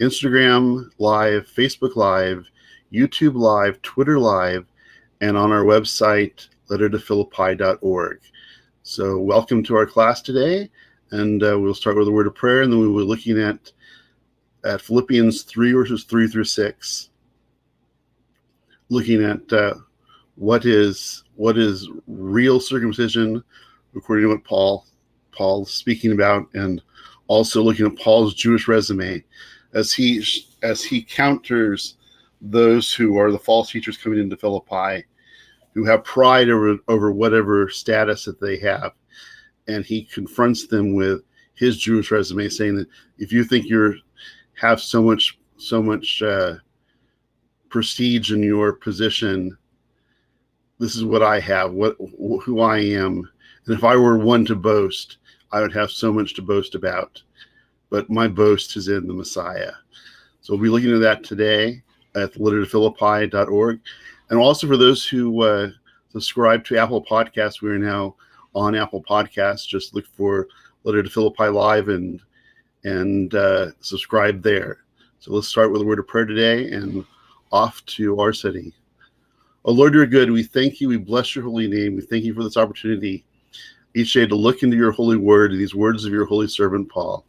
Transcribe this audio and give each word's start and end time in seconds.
Instagram 0.00 0.90
Live, 0.98 1.46
Facebook 1.46 1.94
Live, 1.94 2.50
YouTube 2.92 3.34
Live, 3.34 3.80
Twitter 3.82 4.18
Live, 4.18 4.66
and 5.20 5.36
on 5.36 5.52
our 5.52 5.64
website, 5.64 6.48
lettertophilippi.org. 6.68 8.20
So, 8.82 9.18
welcome 9.18 9.62
to 9.64 9.76
our 9.76 9.86
class 9.86 10.20
today, 10.20 10.68
and 11.12 11.42
uh, 11.42 11.58
we'll 11.58 11.74
start 11.74 11.96
with 11.96 12.08
a 12.08 12.12
word 12.12 12.26
of 12.26 12.34
prayer, 12.34 12.62
and 12.62 12.72
then 12.72 12.80
we 12.80 12.88
will 12.88 13.04
be 13.04 13.08
looking 13.08 13.40
at 13.40 13.70
at 14.64 14.80
Philippians 14.80 15.42
3 15.42 15.72
verses 15.72 16.04
3 16.04 16.26
through 16.26 16.44
6, 16.44 17.10
looking 18.88 19.22
at 19.22 19.52
uh, 19.52 19.74
what 20.34 20.64
is 20.64 21.22
what 21.36 21.56
is 21.56 21.88
real 22.08 22.58
circumcision 22.58 23.44
according 23.94 24.24
to 24.24 24.30
what 24.30 24.44
Paul 24.44 24.86
Paul 25.30 25.64
speaking 25.64 26.12
about, 26.12 26.48
and 26.54 26.82
also 27.28 27.62
looking 27.62 27.86
at 27.86 27.96
Paul's 27.96 28.34
Jewish 28.34 28.66
resume 28.66 29.22
as 29.74 29.92
he 29.92 30.24
as 30.62 30.82
he 30.82 31.02
counters 31.02 31.96
those 32.40 32.92
who 32.92 33.18
are 33.18 33.32
the 33.32 33.38
false 33.38 33.70
teachers 33.70 33.96
coming 33.96 34.18
into 34.18 34.36
Philippi, 34.36 35.04
who 35.72 35.84
have 35.84 36.04
pride 36.04 36.48
over 36.48 36.76
over 36.88 37.12
whatever 37.12 37.68
status 37.68 38.24
that 38.24 38.40
they 38.40 38.58
have, 38.58 38.92
and 39.68 39.84
he 39.84 40.04
confronts 40.04 40.66
them 40.66 40.94
with 40.94 41.22
his 41.54 41.78
Jewish 41.78 42.10
resume, 42.10 42.48
saying 42.48 42.76
that 42.76 42.88
if 43.18 43.32
you 43.32 43.44
think 43.44 43.66
you're 43.66 43.96
have 44.54 44.80
so 44.80 45.02
much 45.02 45.38
so 45.56 45.82
much 45.82 46.22
uh, 46.22 46.54
prestige 47.68 48.32
in 48.32 48.42
your 48.42 48.72
position, 48.72 49.56
this 50.78 50.94
is 50.94 51.04
what 51.04 51.22
I 51.22 51.40
have, 51.40 51.72
what 51.72 51.96
who 52.42 52.60
I 52.60 52.78
am, 52.78 53.28
and 53.66 53.76
if 53.76 53.84
I 53.84 53.96
were 53.96 54.18
one 54.18 54.44
to 54.46 54.54
boast, 54.54 55.18
I 55.50 55.60
would 55.60 55.72
have 55.72 55.90
so 55.90 56.12
much 56.12 56.34
to 56.34 56.42
boast 56.42 56.74
about. 56.74 57.22
But 57.94 58.10
my 58.10 58.26
boast 58.26 58.76
is 58.76 58.88
in 58.88 59.06
the 59.06 59.14
Messiah. 59.14 59.70
So 60.40 60.52
we'll 60.52 60.64
be 60.64 60.68
looking 60.68 60.92
at 60.92 61.00
that 61.02 61.22
today 61.22 61.80
at 62.16 62.32
lettertophilippi.org. 62.32 63.80
And 64.30 64.38
also 64.40 64.66
for 64.66 64.76
those 64.76 65.06
who 65.06 65.40
uh, 65.44 65.68
subscribe 66.10 66.64
to 66.64 66.76
Apple 66.76 67.04
Podcasts, 67.04 67.62
we 67.62 67.70
are 67.70 67.78
now 67.78 68.16
on 68.52 68.74
Apple 68.74 69.00
Podcasts. 69.00 69.68
Just 69.68 69.94
look 69.94 70.08
for 70.08 70.48
Letter 70.82 71.04
to 71.04 71.08
Philippi 71.08 71.46
Live 71.46 71.88
and 71.88 72.20
and 72.82 73.32
uh, 73.36 73.70
subscribe 73.78 74.42
there. 74.42 74.78
So 75.20 75.32
let's 75.32 75.46
start 75.46 75.70
with 75.70 75.80
a 75.80 75.84
word 75.84 76.00
of 76.00 76.08
prayer 76.08 76.26
today 76.26 76.72
and 76.72 77.06
off 77.52 77.80
to 77.86 78.18
our 78.18 78.32
city. 78.32 78.74
Oh 79.64 79.72
Lord, 79.72 79.94
you're 79.94 80.04
good. 80.04 80.32
We 80.32 80.42
thank 80.42 80.80
you. 80.80 80.88
We 80.88 80.96
bless 80.96 81.36
your 81.36 81.44
holy 81.44 81.68
name. 81.68 81.94
We 81.94 82.02
thank 82.02 82.24
you 82.24 82.34
for 82.34 82.42
this 82.42 82.56
opportunity 82.56 83.24
each 83.94 84.14
day 84.14 84.26
to 84.26 84.34
look 84.34 84.64
into 84.64 84.76
your 84.76 84.90
holy 84.90 85.16
word, 85.16 85.52
these 85.52 85.76
words 85.76 86.04
of 86.04 86.12
your 86.12 86.26
holy 86.26 86.48
servant 86.48 86.88
Paul. 86.88 87.24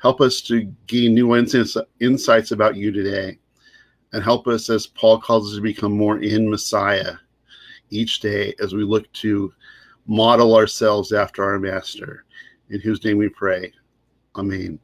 Help 0.00 0.20
us 0.20 0.40
to 0.42 0.72
gain 0.86 1.14
new 1.14 1.34
insights 1.36 2.50
about 2.52 2.76
you 2.76 2.92
today 2.92 3.38
and 4.12 4.22
help 4.22 4.46
us 4.46 4.70
as 4.70 4.86
Paul 4.86 5.20
calls 5.20 5.50
us 5.50 5.56
to 5.56 5.62
become 5.62 5.92
more 5.92 6.20
in 6.22 6.48
Messiah 6.48 7.14
each 7.90 8.20
day 8.20 8.54
as 8.62 8.74
we 8.74 8.84
look 8.84 9.10
to 9.14 9.52
model 10.06 10.54
ourselves 10.54 11.12
after 11.12 11.44
our 11.44 11.58
master 11.58 12.24
in 12.70 12.80
whose 12.80 13.04
name 13.04 13.18
we 13.18 13.28
pray. 13.28 13.72
Amen. 14.36 14.78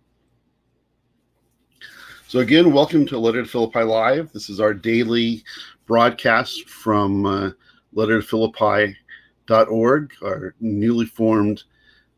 So, 2.26 2.40
again, 2.40 2.72
welcome 2.72 3.06
to 3.06 3.18
Letter 3.18 3.44
to 3.44 3.48
Philippi 3.48 3.82
Live. 3.82 4.32
This 4.32 4.50
is 4.50 4.58
our 4.58 4.74
daily 4.74 5.44
broadcast 5.86 6.68
from 6.68 7.24
uh, 7.24 7.50
Letter 7.92 8.20
to 8.20 8.26
Philippi.org, 8.26 10.12
our 10.22 10.54
newly 10.58 11.06
formed 11.06 11.62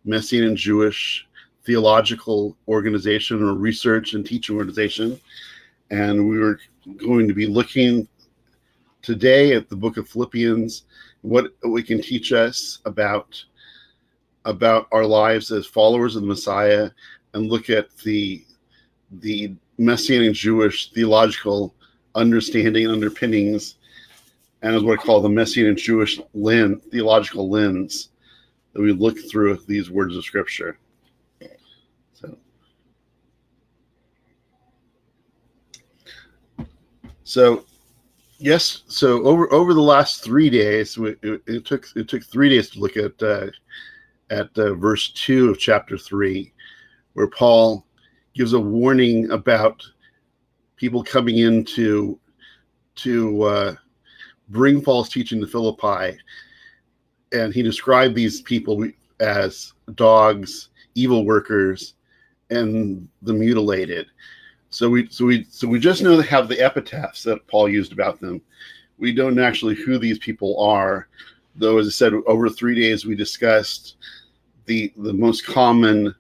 Messianic 0.07 0.57
Jewish 0.57 1.27
theological 1.67 2.57
organization 2.69 3.43
or 3.43 3.55
research 3.55 4.15
and 4.15 4.25
teaching 4.25 4.57
organization. 4.57 5.21
And 5.91 6.29
we 6.29 6.39
were 6.39 6.61
going 6.97 7.27
to 7.29 7.35
be 7.35 7.47
looking 7.47 8.09
today 9.03 9.55
at 9.55 9.69
the 9.69 9.77
book 9.77 9.97
of 9.97 10.09
Philippians, 10.09 10.85
what 11.23 11.53
we 11.65 11.83
can 11.83 12.01
teach 12.01 12.33
us 12.33 12.79
about 12.85 13.43
about 14.45 14.87
our 14.93 15.05
lives 15.05 15.51
as 15.51 15.67
followers 15.67 16.15
of 16.15 16.23
the 16.23 16.29
Messiah, 16.29 16.91
and 17.35 17.49
look 17.49 17.69
at 17.69 17.97
the 17.99 18.45
the 19.21 19.55
Messianic 19.79 20.33
Jewish 20.35 20.91
theological 20.91 21.75
understanding 22.15 22.85
and 22.85 22.95
underpinnings, 22.95 23.77
and 24.63 24.75
as 24.75 24.83
what 24.83 24.99
I 24.99 25.03
call 25.03 25.21
the 25.21 25.29
Messianic 25.29 25.77
Jewish 25.77 26.21
lens, 26.35 26.83
theological 26.91 27.51
lens 27.51 28.11
that 28.73 28.83
we 28.83 28.93
look 28.93 29.19
through 29.31 29.59
these 29.67 29.91
words 29.91 30.17
of 30.17 30.25
Scripture. 30.25 30.79
So 37.27 37.65
yes, 38.39 38.85
so 38.87 39.25
over 39.25 39.53
over 39.53 39.75
the 39.75 39.81
last 39.81 40.23
three 40.23 40.49
days, 40.49 40.97
it, 40.97 41.19
it 41.47 41.65
took 41.65 41.89
it 41.97 42.09
took 42.09 42.25
three 42.25 42.49
days 42.49 42.71
to 42.71 42.79
look 42.79 42.97
at 42.97 43.21
uh, 43.21 43.49
at 44.31 44.57
uh, 44.57 44.75
verse 44.75 45.11
two 45.11 45.51
of 45.51 45.59
chapter 45.59 45.99
three, 45.99 46.53
where 47.15 47.27
Paul 47.27 47.85
gives 48.33 48.53
a 48.53 48.61
warning 48.61 49.29
about 49.33 49.83
people 50.77 51.03
coming 51.03 51.39
in 51.39 51.65
to 51.65 52.17
to 52.95 53.43
uh, 53.43 53.75
bring 54.51 54.81
false 54.81 55.09
teaching 55.09 55.41
to 55.41 55.49
Philippi, 55.49 56.17
and 57.33 57.53
he 57.53 57.61
described 57.61 58.15
these 58.15 58.41
people 58.43 58.89
as 59.19 59.73
dogs, 59.97 60.69
evil 60.95 61.27
workers, 61.27 61.95
and 62.51 63.09
the 63.23 63.33
mutilated. 63.33 64.07
So 64.77 64.91
we 64.91 65.09
so 65.09 65.25
we 65.25 65.47
so 65.49 65.67
we 65.67 65.79
just 65.79 66.03
know 66.03 66.19
they 66.19 66.27
have 66.27 66.49
the 66.49 66.63
epitaphs 66.63 67.23
that 67.23 67.47
Paul 67.47 67.67
used 67.67 67.93
about 67.93 68.21
them. 68.21 68.43
We 68.99 69.11
don't 69.11 69.35
know 69.35 69.43
actually 69.43 69.75
who 69.75 69.97
these 69.97 70.19
people 70.19 70.63
are, 70.63 71.09
though. 71.55 71.79
As 71.79 71.87
I 71.87 71.91
said, 71.91 72.13
over 72.27 72.51
three 72.51 72.79
days 72.79 73.07
we 73.07 73.15
discussed 73.15 73.97
the 74.67 74.93
the 74.99 75.15
most 75.15 75.47
common 75.47 76.15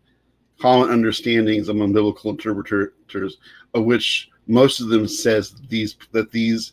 common 0.59 0.89
understandings 0.89 1.69
among 1.69 1.93
biblical 1.93 2.31
interpreters, 2.31 3.37
of 3.75 3.85
which 3.85 4.31
most 4.47 4.81
of 4.81 4.89
them 4.89 5.07
says 5.07 5.55
these 5.69 5.95
that 6.13 6.31
these 6.31 6.73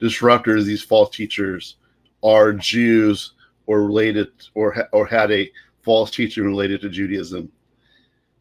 disruptors, 0.00 0.62
these 0.62 0.84
false 0.84 1.10
teachers, 1.16 1.78
are 2.22 2.52
Jews 2.52 3.32
or 3.66 3.82
related 3.82 4.28
or 4.54 4.86
or 4.92 5.04
had 5.04 5.32
a 5.32 5.50
false 5.82 6.12
teaching 6.12 6.44
related 6.44 6.80
to 6.82 6.88
Judaism, 6.88 7.50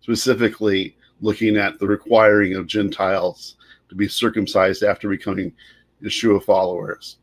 specifically 0.02 0.96
looking 1.22 1.58
at 1.58 1.80
the 1.80 1.88
requiring 1.88 2.56
of 2.56 2.68
Gentiles 2.68 3.56
to 3.90 3.96
be 3.96 4.08
circumcised 4.08 4.84
after 4.84 5.10
becoming 5.10 5.54
Yeshua 6.04 6.44
followers. 6.44 7.18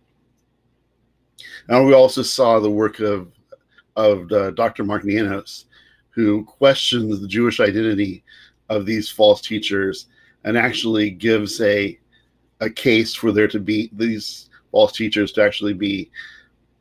And 1.68 1.86
we 1.86 1.94
also 1.94 2.22
saw 2.22 2.60
the 2.60 2.70
work 2.70 3.00
of 3.00 3.32
of 3.96 4.30
uh, 4.32 4.52
Dr. 4.52 4.84
Mark 4.84 5.04
Nanos, 5.04 5.66
who 6.10 6.44
questions 6.44 7.20
the 7.20 7.28
Jewish 7.28 7.60
identity 7.60 8.24
of 8.68 8.86
these 8.86 9.10
false 9.10 9.40
teachers 9.40 10.06
and 10.44 10.56
actually 10.56 11.10
gives 11.10 11.60
a 11.60 11.98
a 12.60 12.70
case 12.70 13.14
for 13.14 13.32
there 13.32 13.48
to 13.48 13.58
be 13.58 13.90
these 13.92 14.50
false 14.70 14.92
teachers 14.92 15.32
to 15.32 15.42
actually 15.42 15.72
be 15.72 16.10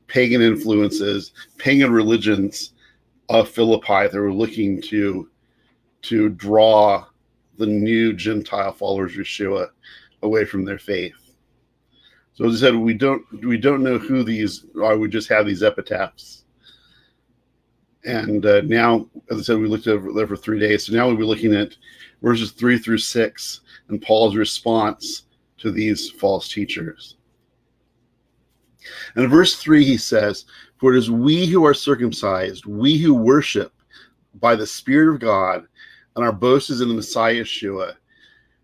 pagan 0.08 0.42
influences, 0.42 1.32
pagan 1.58 1.92
religions 1.92 2.74
of 3.30 3.50
Philippi 3.50 4.08
that 4.08 4.20
were 4.20 4.34
looking 4.34 4.82
to 4.82 5.30
to 6.04 6.30
draw 6.30 7.06
the 7.58 7.66
new 7.66 8.14
Gentile 8.14 8.72
followers 8.72 9.14
of 9.14 9.20
Yeshua 9.20 9.70
away 10.22 10.46
from 10.46 10.66
their 10.66 10.80
faith. 10.80 11.36
So 12.34 12.46
as 12.46 12.56
I 12.64 12.68
said, 12.68 12.76
we 12.76 12.94
don't 12.94 13.24
we 13.44 13.58
don't 13.58 13.84
know 13.84 13.98
who 13.98 14.24
these 14.24 14.66
are. 14.82 14.98
We 14.98 15.10
just 15.10 15.30
have 15.30 15.46
these 15.46 15.64
epitaphs 15.64 16.40
and 18.06 18.46
uh, 18.46 18.62
now, 18.62 19.08
as 19.30 19.40
I 19.40 19.42
said, 19.42 19.60
we 19.60 19.68
looked 19.68 19.88
over 19.88 20.14
there 20.14 20.28
for 20.28 20.38
three 20.38 20.60
days. 20.60 20.86
So 20.86 20.94
now 20.94 21.08
we'll 21.08 21.18
be 21.18 21.24
looking 21.24 21.54
at 21.54 21.76
verses 22.22 22.52
three 22.52 22.78
through 22.78 23.00
six 23.00 23.62
and 23.90 24.02
Paul's 24.02 24.36
response 24.36 25.24
to 25.58 25.72
these 25.72 26.10
false 26.10 26.48
teachers. 26.48 27.18
And 29.16 29.26
in 29.26 29.30
verse 29.30 29.56
three, 29.56 29.84
he 29.84 29.98
says, 29.98 30.46
For 30.78 30.94
it 30.94 30.98
is 30.98 31.12
we 31.12 31.46
who 31.46 31.66
are 31.66 31.74
circumcised, 31.74 32.66
we 32.66 32.98
who 32.98 33.14
worship 33.14 33.74
by 34.36 34.56
the 34.56 34.68
Spirit 34.68 35.14
of 35.14 35.20
God, 35.20 35.68
and 36.20 36.26
our 36.26 36.34
boast 36.34 36.70
is 36.70 36.82
in 36.82 36.90
the 36.90 36.94
Messiah 36.94 37.44
Yeshua. 37.44 37.96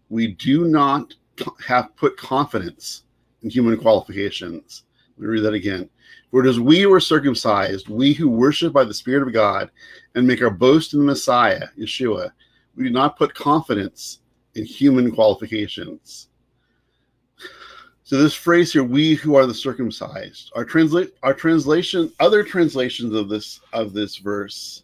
We 0.10 0.28
do 0.28 0.66
not 0.66 1.14
have 1.66 1.96
put 1.96 2.18
confidence 2.18 3.04
in 3.44 3.50
human 3.50 3.78
qualifications. 3.78 4.84
Let 5.18 5.22
me 5.22 5.28
read 5.28 5.44
that 5.44 5.54
again. 5.54 5.90
For 6.32 6.46
it 6.46 6.50
is 6.50 6.60
we 6.60 6.82
who 6.82 6.92
are 6.92 7.00
circumcised, 7.00 7.88
we 7.88 8.12
who 8.12 8.28
worship 8.28 8.74
by 8.74 8.84
the 8.84 8.94
Spirit 8.94 9.26
of 9.26 9.34
God 9.34 9.72
and 10.16 10.28
make 10.28 10.42
our 10.42 10.50
boast 10.50 10.94
in 10.94 11.00
the 11.00 11.06
Messiah, 11.06 11.68
Yeshua, 11.80 12.32
we 12.76 12.84
do 12.84 12.90
not 12.90 13.18
put 13.18 13.34
confidence 13.34 14.20
in 14.56 14.66
human 14.66 15.10
qualifications. 15.12 16.28
So 18.04 18.18
this 18.18 18.34
phrase 18.34 18.74
here, 18.74 18.84
we 18.84 19.16
who 19.16 19.36
are 19.36 19.46
the 19.46 19.54
circumcised, 19.54 20.52
our 20.56 20.66
translate 20.66 21.14
our 21.24 21.34
translation, 21.34 22.12
other 22.20 22.44
translations 22.44 23.16
of 23.16 23.30
this 23.30 23.62
of 23.72 23.94
this 23.94 24.18
verse, 24.18 24.84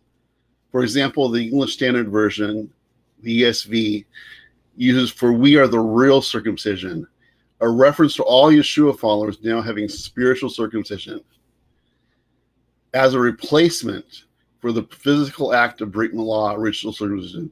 for 0.71 0.83
example, 0.83 1.29
the 1.29 1.43
English 1.43 1.73
Standard 1.73 2.09
Version, 2.09 2.71
the 3.21 3.43
ESV, 3.43 4.05
uses 4.75 5.11
for 5.11 5.33
we 5.33 5.57
are 5.57 5.67
the 5.67 5.79
real 5.79 6.21
circumcision, 6.21 7.05
a 7.59 7.69
reference 7.69 8.15
to 8.15 8.23
all 8.23 8.51
Yeshua 8.51 8.97
followers 8.97 9.37
now 9.43 9.61
having 9.61 9.87
spiritual 9.89 10.49
circumcision 10.49 11.21
as 12.93 13.13
a 13.13 13.19
replacement 13.19 14.23
for 14.59 14.71
the 14.71 14.83
physical 14.83 15.53
act 15.53 15.81
of 15.81 15.91
Brit 15.91 16.13
Milah, 16.13 16.57
ritual 16.57 16.93
circumcision. 16.93 17.51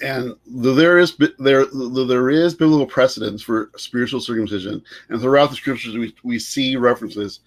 And 0.00 0.34
there 0.46 0.98
is 0.98 1.16
there 1.40 1.66
there 1.66 2.30
is 2.30 2.54
biblical 2.54 2.86
precedence 2.86 3.42
for 3.42 3.72
spiritual 3.76 4.20
circumcision, 4.20 4.80
and 5.08 5.20
throughout 5.20 5.50
the 5.50 5.56
scriptures 5.56 5.96
we, 5.96 6.14
we 6.22 6.38
see 6.38 6.76
references 6.76 7.40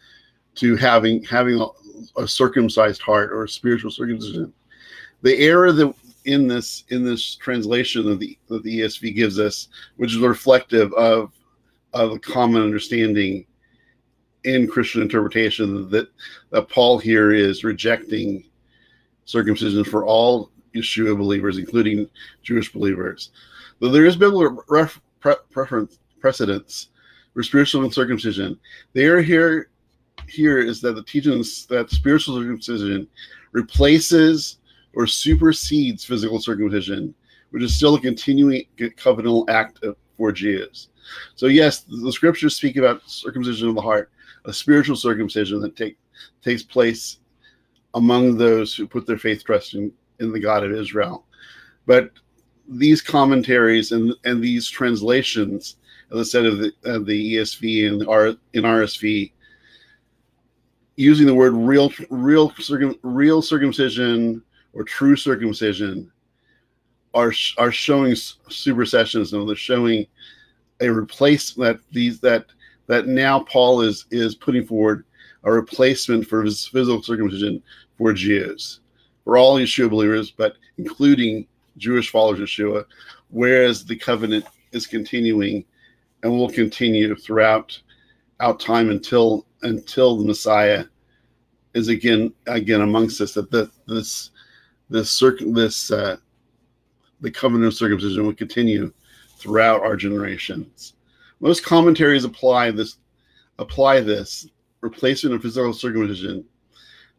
to 0.56 0.75
having 0.75 1.24
having 1.24 1.66
a, 2.18 2.27
circumcised 2.27 3.01
heart 3.01 3.31
or 3.31 3.44
a 3.44 3.50
spiritual 3.50 3.92
circumcision. 3.92 4.53
The 5.21 5.38
error 5.38 5.71
that 5.71 5.94
in 6.25 6.48
this 6.48 6.83
in 6.89 7.03
this 7.03 7.36
translation 7.36 8.06
that 8.06 8.19
the 8.19 8.38
that 8.48 8.63
the 8.63 8.81
ESV 8.81 9.15
gives 9.15 9.39
us, 9.39 9.68
which 9.98 10.13
is 10.13 10.19
reflective 10.19 10.94
of 10.94 11.31
of 11.94 12.12
a 12.12 12.19
common 12.19 12.62
understanding 12.62 13.45
in 14.44 14.68
Christian 14.68 15.01
interpretation 15.01 15.89
that 15.89 16.09
that 16.51 16.69
Paul 16.69 16.98
here 16.98 17.31
is 17.31 17.63
rejecting 17.63 18.44
circumcision 19.25 19.83
for 19.83 20.06
all 20.06 20.51
Yeshua 20.75 21.18
believers, 21.18 21.57
including 21.57 22.09
Jewish 22.44 22.71
believers. 22.71 23.31
Though 23.80 23.89
there 23.89 24.06
is 24.06 24.15
biblical 24.15 24.63
ref, 24.69 25.01
pre, 25.19 25.36
preference 25.51 26.00
precedence 26.19 26.89
for 27.33 27.44
spiritual 27.44 27.89
circumcision, 27.92 28.59
the 28.94 29.04
error 29.04 29.21
here 29.21 29.70
here 30.27 30.59
is 30.59 30.81
that 30.81 30.94
the 30.94 31.03
teachings 31.03 31.65
that 31.68 31.89
spiritual 31.89 32.38
circumcision 32.39 33.07
replaces 33.51 34.57
or 34.94 35.07
supersedes 35.07 36.03
physical 36.03 36.39
circumcision, 36.39 37.13
which 37.51 37.63
is 37.63 37.75
still 37.75 37.95
a 37.95 38.00
continuing 38.00 38.65
covenantal 38.77 39.50
act 39.50 39.83
for 40.18 40.31
Jews. 40.31 40.89
So 41.35 41.47
yes, 41.47 41.81
the 41.81 42.12
scriptures 42.12 42.56
speak 42.56 42.77
about 42.77 43.09
circumcision 43.09 43.69
of 43.69 43.75
the 43.75 43.81
heart, 43.81 44.12
a 44.45 44.53
spiritual 44.53 44.95
circumcision 44.95 45.59
that 45.62 45.75
take, 45.75 45.97
takes 46.41 46.63
place 46.63 47.18
among 47.94 48.38
those 48.38 48.75
who 48.75 48.88
put 48.88 49.06
their 49.06 49.18
faith 49.18 49.44
trust 49.44 49.73
in, 49.73 49.91
in 50.19 50.31
the 50.31 50.39
God 50.39 50.63
of 50.63 50.71
Israel. 50.71 51.25
But 51.85 52.12
these 52.68 53.01
commentaries 53.01 53.91
and, 53.91 54.13
and 54.23 54.41
these 54.41 54.69
translations, 54.69 55.77
as 56.12 56.19
I 56.19 56.23
said, 56.23 56.45
of 56.45 56.59
the, 56.59 56.71
of 56.83 57.06
the 57.06 57.35
ESV 57.35 57.88
and 57.88 58.07
R, 58.07 58.27
in 58.53 58.63
RSV, 58.63 59.31
using 60.95 61.25
the 61.25 61.33
word 61.33 61.53
real, 61.53 61.91
real, 62.09 62.51
circum, 62.59 62.95
real 63.03 63.41
circumcision 63.41 64.41
or 64.73 64.83
true 64.83 65.15
circumcision 65.15 66.11
are 67.13 67.33
are 67.57 67.71
showing 67.71 68.13
supersessions 68.13 69.33
and 69.33 69.47
they're 69.47 69.55
showing 69.55 70.05
a 70.79 70.89
replacement 70.89 71.77
that 71.77 71.83
these 71.91 72.19
that 72.21 72.45
that 72.88 73.07
now 73.07 73.39
Paul 73.41 73.81
is 73.81 74.05
is 74.11 74.35
putting 74.35 74.65
forward 74.65 75.05
a 75.43 75.51
replacement 75.51 76.27
for 76.27 76.43
his 76.43 76.67
physical 76.67 77.01
circumcision 77.01 77.61
for 77.97 78.13
Jews, 78.13 78.79
for 79.23 79.37
all 79.37 79.57
Yeshua 79.57 79.89
believers, 79.89 80.31
but 80.31 80.55
including 80.77 81.47
Jewish 81.77 82.09
followers 82.11 82.39
of 82.39 82.47
Yeshua, 82.47 82.85
whereas 83.29 83.85
the 83.85 83.95
covenant 83.95 84.45
is 84.71 84.87
continuing 84.87 85.65
and 86.23 86.31
will 86.31 86.49
continue 86.49 87.15
throughout 87.15 87.79
out 88.39 88.59
time 88.59 88.89
until 88.89 89.45
until 89.63 90.17
the 90.17 90.25
Messiah 90.25 90.85
is 91.73 91.87
again 91.87 92.33
again 92.47 92.81
amongst 92.81 93.21
us. 93.21 93.33
That 93.33 93.51
the, 93.51 93.69
this 93.87 94.31
this 94.89 95.09
circ 95.11 95.39
this 95.47 95.91
uh, 95.91 96.17
the 97.21 97.31
covenant 97.31 97.67
of 97.67 97.73
circumcision 97.73 98.25
will 98.25 98.33
continue 98.33 98.91
throughout 99.37 99.81
our 99.81 99.95
generations. 99.95 100.93
Most 101.39 101.63
commentaries 101.63 102.25
apply 102.25 102.71
this 102.71 102.97
apply 103.59 104.01
this 104.01 104.47
replacement 104.81 105.35
of 105.35 105.41
physical 105.41 105.73
circumcision 105.73 106.45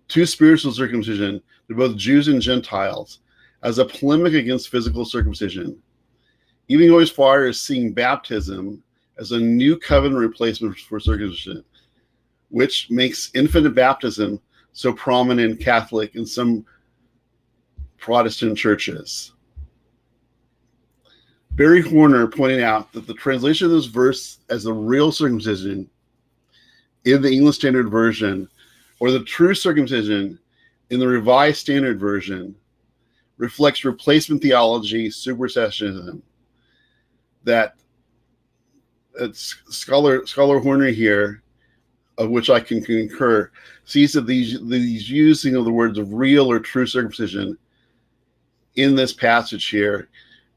to 0.09 0.27
spiritual 0.27 0.73
circumcision 0.73 1.41
to 1.69 1.75
both 1.75 1.97
Jews 1.97 2.29
and 2.29 2.41
Gentiles 2.43 3.21
as 3.63 3.79
a 3.79 3.85
polemic 3.85 4.35
against 4.35 4.69
physical 4.69 5.05
circumcision, 5.05 5.81
even 6.69 6.89
going 6.89 7.03
as 7.03 7.11
far 7.11 7.47
as 7.47 7.61
seeing 7.61 7.93
baptism 7.93 8.83
as 9.19 9.33
a 9.33 9.39
new 9.39 9.79
covenant 9.79 10.21
replacement 10.21 10.77
for 10.77 10.99
circumcision, 10.99 11.65
which 12.53 12.91
makes 12.91 13.31
infant 13.35 13.75
baptism 13.75 14.39
so 14.73 14.93
prominent 14.93 15.53
in 15.53 15.57
Catholic 15.57 16.15
and 16.15 16.29
some 16.29 16.65
Protestant 17.97 18.59
churches. 18.59 19.33
Barry 21.53 21.81
Horner 21.81 22.27
pointed 22.27 22.61
out 22.61 22.93
that 22.93 23.07
the 23.07 23.15
translation 23.15 23.67
of 23.67 23.73
this 23.73 23.87
verse 23.87 24.39
as 24.51 24.65
the 24.65 24.73
real 24.73 25.11
circumcision 25.11 25.89
in 27.05 27.23
the 27.23 27.31
English 27.31 27.57
Standard 27.57 27.91
Version 27.91 28.49
or 29.01 29.11
the 29.11 29.25
true 29.25 29.55
circumcision 29.55 30.39
in 30.91 31.01
the 31.01 31.09
Revised 31.09 31.59
Standard 31.59 31.99
Version 31.99 32.55
reflects 33.39 33.85
replacement 33.85 34.43
theology, 34.43 35.09
supersessionism. 35.09 36.21
That, 37.45 37.77
that 39.15 39.37
scholar 39.37 40.27
scholar 40.27 40.61
Horner 40.61 40.89
here, 40.89 41.42
of 42.19 42.31
which 42.31 42.51
I 42.51 42.61
can 42.61 42.83
concur, 42.83 43.51
sees 43.85 44.13
that 44.13 44.27
these 44.27 44.61
these 44.67 45.11
using 45.11 45.57
of 45.57 45.65
the 45.65 45.73
words 45.73 45.99
of 45.99 46.13
real 46.13 46.51
or 46.51 46.59
true 46.59 46.87
circumcision 46.87 47.57
in 48.77 48.95
this 48.95 49.13
passage 49.13 49.69
here 49.69 50.09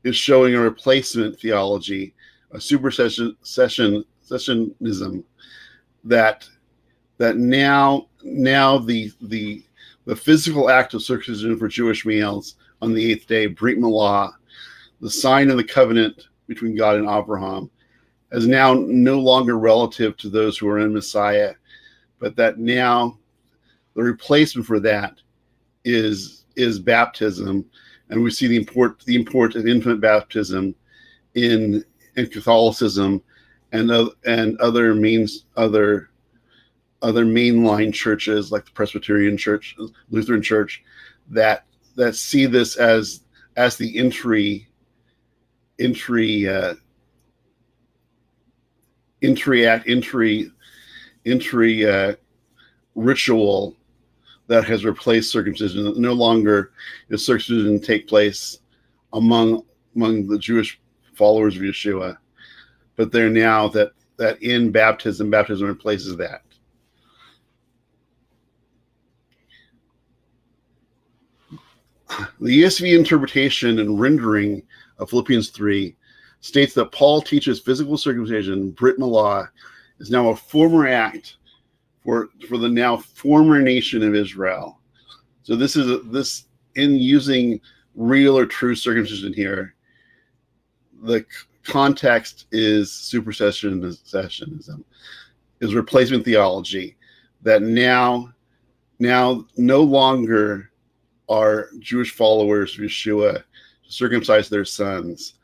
is 0.03 0.15
showing 0.15 0.55
a 0.55 0.59
replacement 0.59 1.39
theology, 1.39 2.13
a 2.51 2.61
supersession 2.61 3.35
session 3.41 4.03
sessionism 4.23 5.23
that 6.03 6.47
that 7.17 7.37
now 7.37 8.07
now 8.23 8.77
the 8.77 9.11
the 9.21 9.63
the 10.05 10.15
physical 10.15 10.69
act 10.69 10.93
of 10.93 11.01
circumcision 11.01 11.57
for 11.57 11.67
Jewish 11.67 12.05
males 12.05 12.55
on 12.81 12.93
the 12.93 13.11
eighth 13.11 13.27
day, 13.27 13.47
Brit 13.47 13.79
Milah, 13.79 14.31
the 15.01 15.09
sign 15.09 15.49
of 15.49 15.57
the 15.57 15.63
covenant 15.63 16.27
between 16.47 16.75
God 16.75 16.97
and 16.97 17.09
Abraham, 17.09 17.69
is 18.31 18.47
now 18.47 18.73
no 18.73 19.19
longer 19.19 19.57
relative 19.57 20.17
to 20.17 20.29
those 20.29 20.57
who 20.57 20.67
are 20.67 20.79
in 20.79 20.93
Messiah, 20.93 21.53
but 22.19 22.35
that 22.35 22.57
now 22.57 23.17
the 23.95 24.03
replacement 24.03 24.67
for 24.67 24.79
that 24.79 25.13
is 25.83 26.45
is 26.55 26.79
baptism. 26.79 27.65
And 28.09 28.23
we 28.23 28.31
see 28.31 28.47
the 28.47 28.57
import 28.57 29.01
the 29.05 29.15
import 29.15 29.55
of 29.55 29.67
infant 29.67 30.01
baptism 30.01 30.75
in 31.33 31.83
in 32.15 32.27
Catholicism 32.27 33.21
and 33.71 33.91
uh, 33.91 34.09
and 34.25 34.59
other 34.59 34.93
means 34.93 35.45
other 35.55 36.09
other 37.01 37.25
mainline 37.25 37.93
churches 37.93 38.51
like 38.51 38.65
the 38.65 38.71
Presbyterian 38.71 39.37
Church, 39.37 39.75
Lutheran 40.09 40.41
Church, 40.41 40.83
that 41.29 41.65
that 41.95 42.15
see 42.15 42.45
this 42.45 42.77
as 42.77 43.21
as 43.55 43.77
the 43.77 43.97
entry 43.97 44.67
entry 45.79 46.47
uh, 46.47 46.75
entry 49.21 49.65
act 49.65 49.87
entry 49.87 50.51
entry 51.25 51.85
uh, 51.85 52.15
ritual 52.95 53.75
that 54.47 54.65
has 54.65 54.85
replaced 54.85 55.31
circumcision. 55.31 55.99
No 55.99 56.13
longer 56.13 56.71
is 57.09 57.25
circumcision 57.25 57.79
take 57.79 58.07
place 58.07 58.59
among 59.13 59.63
among 59.95 60.27
the 60.27 60.37
Jewish 60.37 60.79
followers 61.13 61.55
of 61.55 61.63
Yeshua, 61.63 62.17
but 62.95 63.11
they're 63.11 63.29
now 63.29 63.67
that 63.69 63.91
that 64.17 64.41
in 64.41 64.71
baptism, 64.71 65.29
baptism 65.29 65.67
replaces 65.67 66.15
that. 66.17 66.41
The 72.39 72.63
ESV 72.63 72.97
interpretation 72.97 73.79
and 73.79 73.99
rendering 73.99 74.63
of 74.99 75.09
Philippians 75.09 75.49
3 75.49 75.95
states 76.45 76.75
that 76.75 76.91
Paul 76.91 77.21
teaches 77.23 77.59
physical 77.59 77.97
circumcision, 77.97 78.69
Brit 78.69 78.99
Milah, 78.99 79.49
is 79.99 80.11
now 80.11 80.29
a 80.29 80.35
former 80.35 80.85
act 80.87 81.37
for 82.03 82.29
for 82.47 82.59
the 82.59 82.69
now 82.69 82.97
former 82.97 83.59
nation 83.59 84.03
of 84.03 84.13
Israel. 84.13 84.79
So 85.41 85.55
this 85.55 85.75
is 85.75 85.89
a, 85.89 85.97
this 85.97 86.45
in 86.75 86.97
using 86.97 87.59
real 87.95 88.37
or 88.37 88.45
true 88.45 88.75
circumcision 88.75 89.33
here. 89.33 89.73
The 91.01 91.25
context 91.63 92.45
is 92.51 92.91
supersessionism, 92.91 94.83
is 95.61 95.73
replacement 95.73 96.25
theology 96.25 96.95
that 97.41 97.63
now 97.63 98.31
now 98.99 99.47
no 99.57 99.81
longer 99.81 100.69
are 101.27 101.69
Jewish 101.79 102.13
followers 102.13 102.75
of 102.75 102.81
Yeshua 102.81 103.43
circumcise 103.87 104.47
their 104.47 104.65
sons, 104.65 105.35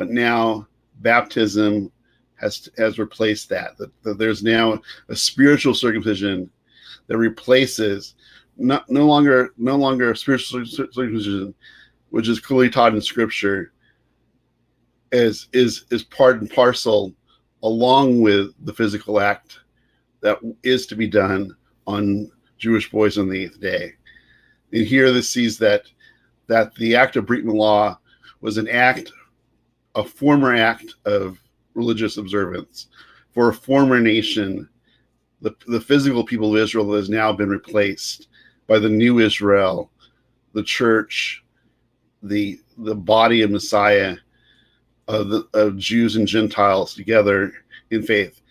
but 0.00 0.08
now 0.08 0.66
baptism 1.02 1.92
has 2.36 2.70
has 2.78 2.98
replaced 2.98 3.50
that. 3.50 3.76
That, 3.76 3.90
that 4.02 4.16
there's 4.16 4.42
now 4.42 4.80
a 5.10 5.14
spiritual 5.14 5.74
circumcision 5.74 6.50
that 7.06 7.18
replaces 7.18 8.14
not 8.56 8.88
no 8.88 9.04
longer 9.04 9.52
no 9.58 9.76
longer 9.76 10.14
spiritual 10.14 10.64
circumcision 10.64 11.54
which 12.08 12.28
is 12.28 12.40
clearly 12.40 12.70
taught 12.70 12.94
in 12.94 13.02
Scripture, 13.02 13.74
is 15.12 15.48
is 15.52 15.84
is 15.90 16.02
part 16.02 16.40
and 16.40 16.48
parcel 16.48 17.12
along 17.62 18.22
with 18.22 18.54
the 18.64 18.72
physical 18.72 19.20
act 19.20 19.60
that 20.22 20.38
is 20.62 20.86
to 20.86 20.96
be 20.96 21.06
done 21.06 21.54
on 21.86 22.32
Jewish 22.56 22.90
boys 22.90 23.18
on 23.18 23.28
the 23.28 23.44
eighth 23.44 23.60
day. 23.60 23.92
And 24.72 24.86
here 24.86 25.12
this 25.12 25.28
sees 25.28 25.58
that 25.58 25.82
that 26.46 26.74
the 26.76 26.96
act 26.96 27.16
of 27.16 27.26
Brit 27.26 27.44
Milah 27.44 27.98
was 28.40 28.56
an 28.56 28.66
act, 28.66 29.12
a 29.94 30.04
former 30.04 30.54
act 30.54 30.94
of 31.04 31.38
religious 31.74 32.16
observance 32.16 32.88
for 33.32 33.48
a 33.48 33.54
former 33.54 34.00
nation. 34.00 34.68
The, 35.42 35.54
the 35.66 35.80
physical 35.80 36.24
people 36.24 36.54
of 36.54 36.62
Israel 36.62 36.86
that 36.88 36.98
has 36.98 37.08
now 37.08 37.32
been 37.32 37.48
replaced 37.48 38.28
by 38.66 38.78
the 38.78 38.88
new 38.88 39.18
Israel, 39.20 39.90
the 40.52 40.62
church, 40.62 41.42
the 42.22 42.60
the 42.78 42.94
body 42.94 43.42
of 43.42 43.50
Messiah, 43.50 44.16
of, 45.08 45.28
the, 45.28 45.48
of 45.54 45.76
Jews 45.76 46.16
and 46.16 46.26
Gentiles 46.26 46.94
together 46.94 47.52
in 47.90 48.02
faith, 48.02 48.42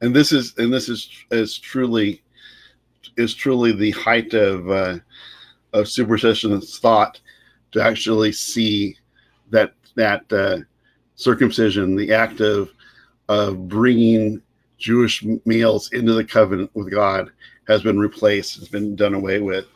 and 0.00 0.14
this 0.14 0.32
is 0.32 0.54
and 0.58 0.72
this 0.72 0.88
is 0.88 1.08
is 1.30 1.58
truly 1.58 2.22
is 3.16 3.34
truly 3.34 3.72
the 3.72 3.92
height 3.92 4.34
of 4.34 4.68
uh, 4.68 4.98
of 5.72 5.86
supersessionist 5.86 6.80
thought 6.80 7.20
to 7.70 7.82
actually 7.82 8.32
see 8.32 8.96
that 9.50 9.74
that 9.94 10.30
uh, 10.32 10.58
circumcision, 11.16 11.96
the 11.96 12.12
act 12.12 12.40
of 12.40 12.70
of 13.28 13.68
bringing 13.68 14.42
Jewish 14.78 15.24
males 15.44 15.92
into 15.92 16.12
the 16.12 16.24
covenant 16.24 16.70
with 16.74 16.90
God, 16.90 17.30
has 17.68 17.82
been 17.82 17.98
replaced, 17.98 18.58
has 18.58 18.68
been 18.68 18.96
done 18.96 19.14
away 19.14 19.40
with. 19.40 19.66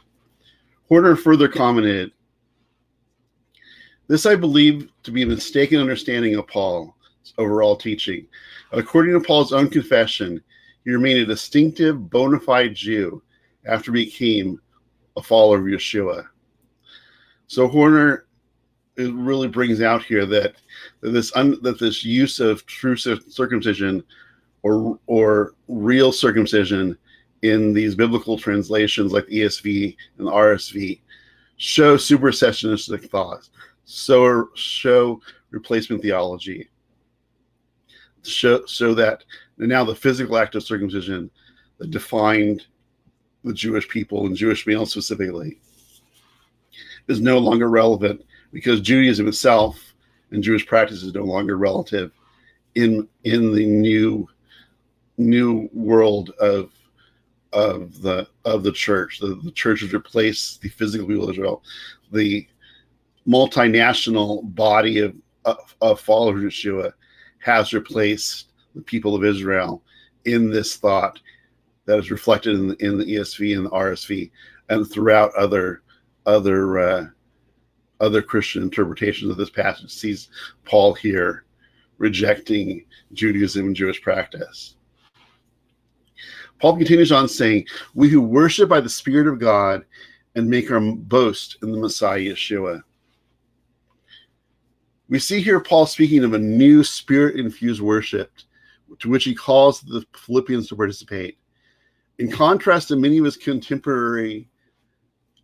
Horner 0.89 1.17
further 1.17 1.49
commented, 1.49 2.13
"This 4.09 4.27
I 4.27 4.35
believe 4.35 4.91
to 5.05 5.11
be 5.11 5.23
a 5.23 5.27
mistaken 5.27 5.81
understanding 5.81 6.35
of 6.35 6.47
Paul's 6.49 6.93
overall 7.39 7.77
teaching. 7.77 8.27
According 8.73 9.15
to 9.15 9.21
Paul's 9.21 9.53
own 9.53 9.69
confession, 9.69 10.43
he 10.85 10.91
remained 10.91 11.21
a 11.21 11.27
distinctive, 11.27 12.11
bona 12.11 12.39
fide 12.39 12.75
Jew 12.75 13.23
after 13.65 13.93
he 13.93 14.05
became 14.05 14.61
a 15.17 15.23
follower 15.23 15.59
of 15.59 15.65
Yeshua. 15.65 16.27
So 17.47 17.69
Horner 17.69 18.26
it 18.97 19.13
really 19.15 19.49
brings 19.49 19.83
out 19.83 20.03
here 20.03 20.25
that, 20.27 20.57
that 21.01 21.11
this 21.11 21.35
un, 21.37 21.59
that 21.63 21.79
this 21.79 22.05
use 22.05 22.41
of 22.41 22.65
true 22.67 22.97
circumcision 22.97 24.03
or 24.63 24.99
or 25.07 25.55
real 25.69 26.13
circumcision 26.13 26.97
in 27.43 27.73
these 27.73 27.95
biblical 27.95 28.39
translations 28.39 29.13
like 29.13 29.27
ESV 29.27 29.97
and 30.19 30.29
RSV 30.29 31.01
show 31.59 31.97
supersessionistic 31.97 33.09
thoughts, 33.09 33.51
so 33.85 34.49
show 34.55 35.21
replacement 35.51 36.03
theology, 36.03 36.69
show 38.23 38.65
so 38.67 38.95
that 38.95 39.25
now 39.59 39.85
the 39.85 39.95
physical 39.95 40.37
act 40.37 40.55
of 40.55 40.63
circumcision 40.63 41.31
that 41.79 41.91
defined 41.91 42.67
the 43.45 43.53
Jewish 43.53 43.89
people 43.89 44.27
and 44.27 44.35
Jewish 44.35 44.67
males 44.67 44.91
specifically 44.91 45.59
is 47.09 47.21
no 47.21 47.39
longer 47.39 47.69
relevant 47.69 48.25
because 48.57 48.81
Judaism 48.81 49.29
itself 49.29 49.93
and 50.31 50.43
Jewish 50.43 50.65
practice 50.65 51.03
is 51.03 51.13
no 51.13 51.25
longer 51.25 51.59
relative 51.59 52.11
in 52.75 53.07
in 53.25 53.53
the 53.53 53.67
new 53.67 54.27
new 55.19 55.69
world 55.75 56.31
of 56.41 56.73
of 57.53 58.01
the 58.01 58.27
of 58.47 58.63
the 58.63 58.73
church. 58.73 59.19
The, 59.19 59.39
the 59.45 59.51
church 59.51 59.83
has 59.83 59.93
replaced 59.93 60.63
the 60.63 60.71
physical 60.71 61.07
people 61.07 61.25
of 61.25 61.33
Israel. 61.33 61.63
The 62.13 62.49
multinational 63.29 64.55
body 64.55 65.01
of, 65.01 65.15
of, 65.45 65.77
of 65.83 66.01
followers 66.01 66.43
of 66.43 66.51
Yeshua 66.51 66.93
has 67.41 67.75
replaced 67.75 68.53
the 68.75 68.81
people 68.81 69.15
of 69.15 69.23
Israel 69.23 69.83
in 70.25 70.49
this 70.49 70.77
thought 70.77 71.21
that 71.85 71.99
is 71.99 72.11
reflected 72.11 72.55
in 72.55 72.69
the, 72.69 72.77
in 72.83 72.97
the 72.97 73.05
ESV 73.05 73.55
and 73.55 73.67
the 73.67 73.71
RSV 73.71 74.31
and 74.71 74.91
throughout 74.91 75.35
other 75.35 75.83
other 76.25 76.79
uh, 76.79 77.07
other 78.01 78.23
Christian 78.23 78.63
interpretations 78.63 79.31
of 79.31 79.37
this 79.37 79.51
passage 79.51 79.91
sees 79.91 80.29
Paul 80.65 80.95
here 80.95 81.45
rejecting 81.99 82.85
Judaism 83.13 83.67
and 83.67 83.77
Jewish 83.77 84.01
practice. 84.03 84.77
Paul 86.61 86.77
continues 86.77 87.13
on 87.13 87.29
saying, 87.29 87.67
We 87.95 88.09
who 88.09 88.21
worship 88.21 88.69
by 88.69 88.81
the 88.81 88.89
Spirit 88.89 89.27
of 89.27 89.39
God 89.39 89.85
and 90.35 90.49
make 90.49 90.71
our 90.71 90.81
boast 90.81 91.59
in 91.63 91.73
the 91.73 91.79
Messiah 91.79 92.19
Yeshua. 92.19 92.83
We 95.09 95.19
see 95.19 95.41
here 95.41 95.61
Paul 95.61 95.87
speaking 95.87 96.25
of 96.25 96.35
a 96.35 96.39
new 96.39 96.83
spirit 96.83 97.39
infused 97.39 97.81
worship 97.81 98.33
to 98.99 99.09
which 99.09 99.25
he 99.25 99.35
calls 99.35 99.81
the 99.83 100.05
Philippians 100.17 100.69
to 100.69 100.77
participate. 100.77 101.39
In 102.19 102.31
contrast 102.31 102.89
to 102.89 102.97
many 102.97 103.19
of 103.19 103.25
his 103.25 103.37
contemporary 103.37 104.49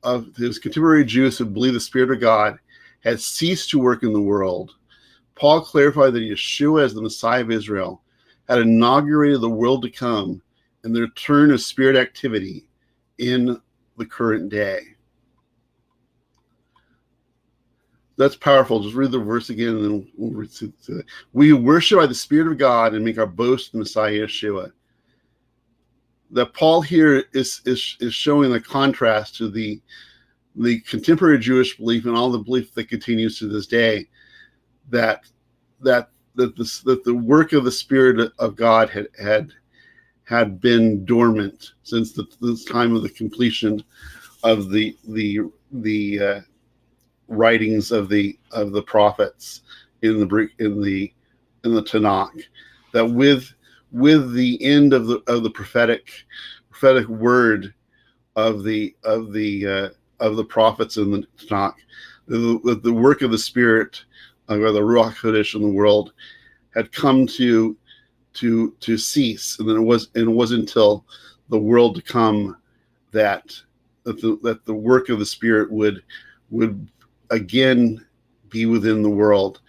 of 0.02 0.34
his 0.36 0.58
contemporary 0.58 1.04
Jews 1.04 1.38
who 1.38 1.44
believe 1.44 1.74
the 1.74 1.80
Spirit 1.80 2.10
of 2.10 2.20
God 2.20 2.58
had 3.04 3.20
ceased 3.20 3.70
to 3.70 3.78
work 3.78 4.02
in 4.02 4.12
the 4.12 4.20
world, 4.20 4.72
Paul 5.34 5.60
clarified 5.60 6.12
that 6.14 6.20
Yeshua, 6.20 6.84
as 6.84 6.94
the 6.94 7.02
Messiah 7.02 7.40
of 7.40 7.50
Israel, 7.50 8.02
had 8.48 8.58
inaugurated 8.58 9.40
the 9.40 9.48
world 9.48 9.82
to 9.82 9.90
come 9.90 10.42
and 10.84 10.94
the 10.94 11.02
return 11.02 11.50
of 11.52 11.60
spirit 11.60 11.96
activity 11.96 12.66
in 13.18 13.60
the 13.96 14.06
current 14.06 14.48
day. 14.48 14.80
That's 18.16 18.36
powerful. 18.36 18.80
Just 18.80 18.94
read 18.94 19.10
the 19.10 19.18
verse 19.18 19.50
again 19.50 19.68
and 19.68 19.84
then 19.84 20.12
we'll 20.16 20.32
read 20.32 20.50
it. 20.60 21.06
We 21.32 21.52
worship 21.52 21.98
by 21.98 22.06
the 22.06 22.14
Spirit 22.14 22.46
of 22.52 22.58
God 22.58 22.94
and 22.94 23.04
make 23.04 23.18
our 23.18 23.26
boast 23.26 23.72
in 23.72 23.80
Messiah 23.80 24.12
Yeshua 24.12 24.70
that 26.32 26.54
Paul 26.54 26.80
here 26.80 27.24
is 27.32 27.60
is 27.64 27.96
is 28.00 28.14
showing 28.14 28.50
the 28.50 28.60
contrast 28.60 29.36
to 29.36 29.48
the 29.48 29.80
the 30.56 30.80
contemporary 30.80 31.38
Jewish 31.38 31.76
belief 31.76 32.04
and 32.04 32.16
all 32.16 32.30
the 32.30 32.38
belief 32.38 32.74
that 32.74 32.88
continues 32.88 33.38
to 33.38 33.48
this 33.48 33.66
day 33.66 34.08
that 34.90 35.24
that 35.80 36.10
that 36.34 36.56
the, 36.56 36.80
that 36.84 37.04
the 37.04 37.14
work 37.14 37.52
of 37.52 37.64
the 37.64 37.72
Spirit 37.72 38.32
of 38.38 38.56
God 38.56 38.88
had 38.88 39.08
had 39.22 39.52
had 40.24 40.60
been 40.60 41.04
dormant 41.04 41.72
since 41.82 42.12
the, 42.12 42.24
the 42.40 42.58
time 42.70 42.96
of 42.96 43.02
the 43.02 43.10
completion 43.10 43.82
of 44.42 44.70
the 44.70 44.96
the 45.08 45.40
the 45.70 46.20
uh, 46.20 46.40
writings 47.28 47.92
of 47.92 48.08
the 48.08 48.38
of 48.52 48.72
the 48.72 48.82
prophets 48.82 49.62
in 50.02 50.18
the 50.18 50.48
in 50.58 50.82
the 50.82 51.12
in 51.64 51.74
the 51.74 51.82
Tanakh. 51.82 52.44
That 52.92 53.06
with 53.06 53.52
with 53.92 54.32
the 54.34 54.62
end 54.62 54.92
of 54.92 55.06
the 55.06 55.22
of 55.26 55.42
the 55.42 55.50
prophetic 55.50 56.24
prophetic 56.70 57.06
word 57.08 57.72
of 58.36 58.64
the 58.64 58.94
of 59.04 59.32
the 59.32 59.66
uh, 59.66 59.88
of 60.20 60.36
the 60.36 60.44
prophets 60.44 60.96
in 60.96 61.10
the 61.10 61.26
Tanakh, 61.38 61.74
the, 62.26 62.80
the 62.82 62.92
work 62.92 63.22
of 63.22 63.30
the 63.30 63.38
Spirit 63.38 64.04
uh, 64.48 64.58
or 64.58 64.72
the 64.72 64.80
Ruach 64.80 65.16
Kodesh 65.16 65.54
in 65.54 65.62
the 65.62 65.68
world 65.68 66.12
had 66.74 66.92
come 66.92 67.26
to 67.26 67.76
to 68.34 68.74
to 68.80 68.96
cease, 68.96 69.58
and 69.58 69.68
then 69.68 69.76
it 69.76 69.82
was 69.82 70.08
and 70.14 70.28
it 70.28 70.32
wasn't 70.32 70.60
until 70.60 71.04
the 71.50 71.58
world 71.58 71.96
to 71.96 72.02
come 72.02 72.56
that 73.12 73.52
that 74.04 74.20
the, 74.20 74.38
that 74.42 74.64
the 74.64 74.74
work 74.74 75.08
of 75.08 75.18
the 75.18 75.26
Spirit 75.26 75.70
would 75.70 76.02
would 76.50 76.88
again 77.30 78.04
be 78.48 78.66
within 78.66 79.02
the 79.02 79.10
world. 79.10 79.60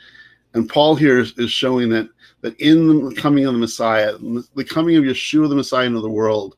And 0.54 0.70
Paul 0.70 0.96
here 0.96 1.20
is, 1.20 1.34
is 1.38 1.52
showing 1.52 1.90
that 1.90 2.10
that 2.44 2.60
in 2.60 3.06
the 3.06 3.16
coming 3.16 3.46
of 3.46 3.54
the 3.54 3.60
Messiah, 3.60 4.18
the 4.18 4.66
coming 4.68 4.98
of 4.98 5.06
Yeshua 5.06 5.48
the 5.48 5.56
Messiah 5.56 5.88
into 5.88 6.02
the 6.02 6.10
world, 6.10 6.58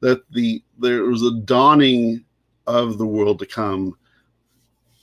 that 0.00 0.22
the 0.30 0.62
there 0.78 1.02
was 1.02 1.24
a 1.24 1.40
dawning 1.40 2.24
of 2.68 2.96
the 2.96 3.06
world 3.06 3.40
to 3.40 3.46
come. 3.46 3.98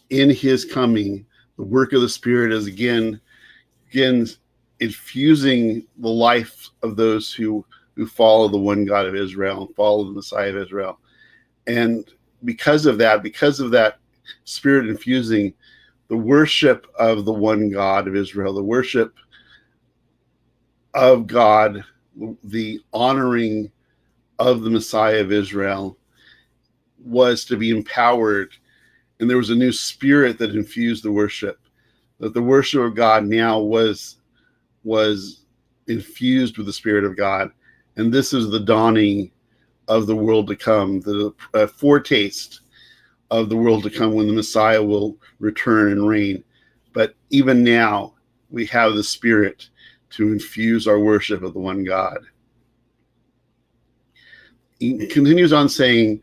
In 0.10 0.30
his 0.30 0.64
coming, 0.64 1.26
the 1.58 1.64
work 1.64 1.92
of 1.92 2.00
the 2.00 2.08
Spirit 2.08 2.54
is 2.54 2.68
again, 2.68 3.20
again 3.92 4.28
infusing 4.80 5.86
the 5.98 6.10
life 6.10 6.70
of 6.84 6.96
those 6.96 7.34
who 7.34 7.66
who 7.96 8.08
follow 8.08 8.48
the 8.48 8.58
one 8.58 8.86
God 8.86 9.06
of 9.06 9.16
Israel 9.16 9.66
and 9.66 9.76
follow 9.76 10.06
the 10.06 10.12
Messiah 10.12 10.52
of 10.52 10.58
Israel. 10.58 11.00
And 11.68 12.10
because 12.46 12.86
of 12.86 12.98
that, 13.00 13.24
because 13.24 13.60
of 13.60 13.72
that 13.72 14.00
spirit 14.46 14.88
infusing 14.88 15.54
the 16.08 16.18
worship 16.18 16.88
of 16.98 17.26
the 17.26 17.34
one 17.34 17.70
God 17.70 18.08
of 18.08 18.16
Israel, 18.16 18.54
the 18.54 18.64
worship 18.64 19.14
of 20.94 21.28
God, 21.28 21.84
the 22.44 22.80
honoring 22.94 23.72
of 24.40 24.62
the 24.62 24.70
Messiah 24.70 25.22
of 25.22 25.32
Israel 25.32 25.98
was 27.04 27.46
to 27.46 27.58
be 27.58 27.70
empowered. 27.70 28.54
And 29.20 29.30
there 29.30 29.38
was 29.38 29.50
a 29.50 29.56
new 29.56 29.72
spirit 29.72 30.38
that 30.40 30.56
infused 30.56 31.04
the 31.04 31.12
worship. 31.12 31.60
That 32.20 32.34
the 32.34 32.42
worship 32.42 32.82
of 32.82 32.96
God 32.96 33.26
now 33.26 33.60
was 33.60 34.18
was 34.84 35.46
infused 35.88 36.58
with 36.58 36.68
the 36.68 36.74
Spirit 36.74 37.04
of 37.04 37.18
God. 37.18 37.52
And 37.96 38.14
this 38.14 38.34
is 38.34 38.50
the 38.50 38.60
dawning 38.60 39.32
of 39.88 40.08
the 40.08 40.16
world 40.16 40.48
to 40.48 40.56
come, 40.56 41.00
the 41.02 41.34
foretaste 41.78 42.62
of 43.32 43.50
the 43.50 43.56
world 43.56 43.84
to 43.84 43.90
come 43.90 44.14
when 44.14 44.28
the 44.28 44.34
Messiah 44.34 44.82
will 44.82 45.18
return 45.40 45.92
and 45.92 46.08
reign. 46.08 46.44
But 46.94 47.16
even 47.30 47.64
now, 47.64 48.14
we 48.50 48.66
have 48.68 48.94
the 48.94 49.04
Spirit 49.04 49.70
to 50.14 50.32
infuse 50.32 50.88
our 50.88 51.00
worship 51.00 51.42
of 51.42 51.54
the 51.54 51.60
one 51.60 51.84
God. 51.84 52.20
He 54.80 54.94
mm. 54.94 55.10
continues 55.10 55.54
on 55.54 55.70
saying, 55.70 56.22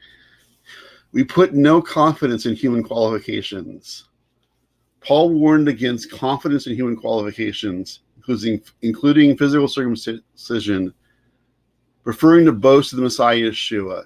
We 1.12 1.24
put 1.24 1.54
no 1.54 1.82
confidence 1.82 2.46
in 2.46 2.54
human 2.54 2.82
qualifications. 2.82 4.04
Paul 5.00 5.30
warned 5.30 5.68
against 5.68 6.10
confidence 6.10 6.66
in 6.66 6.74
human 6.74 6.94
qualifications, 6.94 8.00
including, 8.16 8.60
including 8.82 9.36
physical 9.36 9.66
circumcision, 9.66 10.92
preferring 12.04 12.44
to 12.44 12.52
boast 12.52 12.92
of 12.92 12.98
the 12.98 13.02
Messiah 13.02 13.50
Yeshua. 13.50 14.04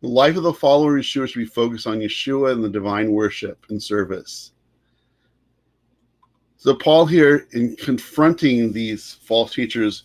The 0.00 0.08
life 0.08 0.36
of 0.36 0.44
the 0.44 0.52
follower 0.52 0.98
of 0.98 1.02
Yeshua 1.02 1.28
should 1.28 1.40
be 1.40 1.46
focused 1.46 1.86
on 1.86 1.98
Yeshua 1.98 2.52
and 2.52 2.62
the 2.62 2.68
divine 2.68 3.10
worship 3.10 3.66
and 3.70 3.82
service. 3.82 4.52
So, 6.58 6.74
Paul 6.74 7.06
here, 7.06 7.46
in 7.52 7.76
confronting 7.76 8.72
these 8.72 9.14
false 9.22 9.54
teachers 9.54 10.02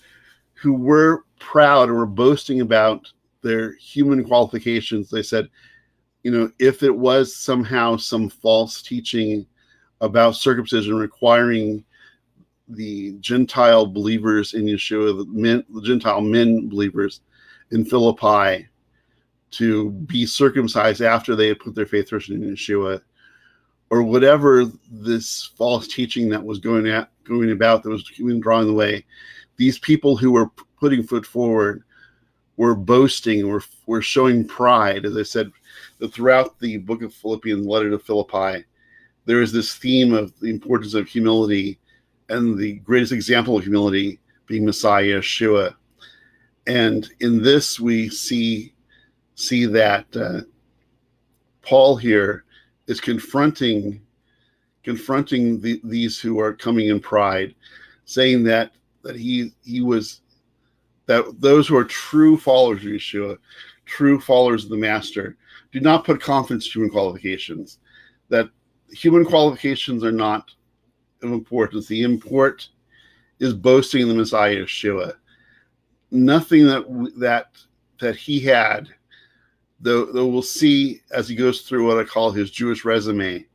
who 0.54 0.74
were 0.74 1.26
proud 1.40 1.90
and 1.90 1.98
were 1.98 2.06
boasting 2.06 2.62
about 2.62 3.12
their 3.42 3.74
human 3.74 4.24
qualifications, 4.24 5.10
they 5.10 5.24
said, 5.24 5.50
you 6.22 6.30
know, 6.30 6.52
if 6.60 6.84
it 6.84 6.96
was 6.96 7.36
somehow 7.36 7.98
some 7.98 8.30
false 8.30 8.84
teaching 8.84 9.48
about 10.00 10.36
circumcision 10.36 10.96
requiring 10.96 11.84
the 12.68 13.14
Gentile 13.20 13.88
believers 13.88 14.54
in 14.54 14.66
Yeshua, 14.66 15.18
the, 15.18 15.26
men, 15.26 15.66
the 15.74 15.82
Gentile 15.82 16.22
men 16.22 16.70
believers 16.70 17.22
in 17.72 17.84
Philippi, 17.84 18.68
to 19.52 19.90
be 19.92 20.28
circumcised 20.28 21.02
after 21.02 21.36
they 21.36 21.48
had 21.48 21.60
put 21.60 21.74
their 21.74 21.88
faith 21.88 22.10
trust 22.10 22.30
in 22.30 22.42
Yeshua, 22.42 23.02
or 23.94 24.02
whatever 24.02 24.66
this 24.90 25.52
false 25.56 25.88
teaching 25.88 26.28
that 26.28 26.44
was 26.44 26.58
going 26.58 26.88
at 26.88 27.12
going 27.26 27.52
about 27.52 27.84
that 27.84 27.92
was 27.92 28.04
drawing 28.40 28.66
the 28.66 28.74
way, 28.74 29.06
these 29.58 29.78
people 29.78 30.18
who 30.18 30.32
were 30.32 30.50
putting 30.80 31.04
foot 31.04 31.24
forward 31.24 31.84
were 32.58 32.74
boasting, 32.74 33.48
were 33.48 33.62
were 33.86 34.02
showing 34.02 34.48
pride. 34.48 35.06
As 35.06 35.16
I 35.16 35.22
said, 35.22 35.52
that 36.00 36.12
throughout 36.12 36.60
the 36.60 36.78
book 36.78 37.04
of 37.04 37.14
Philippians, 37.14 37.68
letter 37.68 37.92
to 37.92 38.00
Philippi, 38.00 38.66
there 39.26 39.44
is 39.44 39.52
this 39.52 39.76
theme 39.76 40.12
of 40.12 40.38
the 40.40 40.50
importance 40.50 40.96
of 40.96 41.08
humility 41.08 41.78
and 42.30 42.58
the 42.58 42.80
greatest 42.80 43.12
example 43.12 43.58
of 43.58 43.64
humility 43.64 44.20
being 44.48 44.66
Messiah 44.66 45.20
Yeshua. 45.20 45.76
And 46.66 47.08
in 47.20 47.44
this, 47.44 47.80
we 47.80 48.10
see 48.10 48.74
see 49.36 49.68
that 49.68 50.08
uh, 50.16 50.42
Paul 51.62 51.96
here 51.96 52.44
is 52.88 53.00
confronting 53.00 54.02
confronting 54.84 55.62
the, 55.62 55.80
these 55.86 56.20
who 56.20 56.40
are 56.40 56.54
coming 56.54 56.90
in 56.90 57.00
pride, 57.00 57.56
saying 58.06 58.44
that 58.44 58.74
that 59.04 59.16
he 59.16 59.52
he 59.64 59.82
was 59.82 60.22
that 61.06 61.26
those 61.40 61.68
who 61.68 61.76
are 61.76 61.86
true 61.86 62.38
followers 62.38 62.82
of 62.82 62.92
Yeshua, 62.92 63.38
true 63.86 64.20
followers 64.20 64.64
of 64.64 64.70
the 64.70 64.78
Master, 64.78 65.38
do 65.72 65.80
not 65.80 66.06
put 66.06 66.22
confidence 66.22 66.66
in 66.68 66.72
human 66.72 66.90
qualifications. 66.90 67.80
That 68.30 68.50
human 68.92 69.26
qualifications 69.26 70.04
are 70.04 70.12
not 70.12 70.52
of 71.22 71.32
importance. 71.32 71.88
The 71.88 72.04
import 72.04 72.70
is 73.40 73.54
boasting 73.54 74.02
in 74.02 74.10
the 74.10 74.16
Messiah 74.16 74.64
Yeshua. 74.64 75.16
Nothing 76.12 76.68
that 76.68 77.14
that 77.18 77.48
that 78.00 78.16
he 78.16 78.40
had 78.40 78.90
though, 79.84 80.06
though 80.06 80.26
we'll 80.26 80.42
see 80.42 81.02
as 81.12 81.28
he 81.28 81.36
goes 81.36 81.62
through 81.62 81.86
what 81.86 82.00
I 82.00 82.04
call 82.04 82.32
his 82.32 82.50
Jewish 82.50 82.86
resume, 82.86 83.46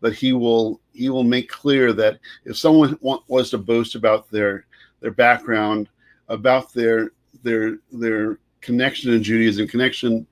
that 0.00 0.14
he 0.14 0.32
will 0.32 0.80
he 0.92 1.08
will 1.08 1.24
make 1.24 1.48
clear 1.48 1.92
that 1.92 2.18
if 2.44 2.58
someone 2.58 2.98
want, 3.00 3.22
was 3.28 3.50
to 3.50 3.58
boast 3.58 3.94
about 3.94 4.30
their 4.30 4.66
their 5.00 5.12
background, 5.12 5.88
about 6.28 6.72
their 6.74 7.12
their 7.42 7.78
their 7.92 8.38
connection 8.60 9.12
to 9.12 9.20
Judaism, 9.20 9.68
connection 9.68 10.26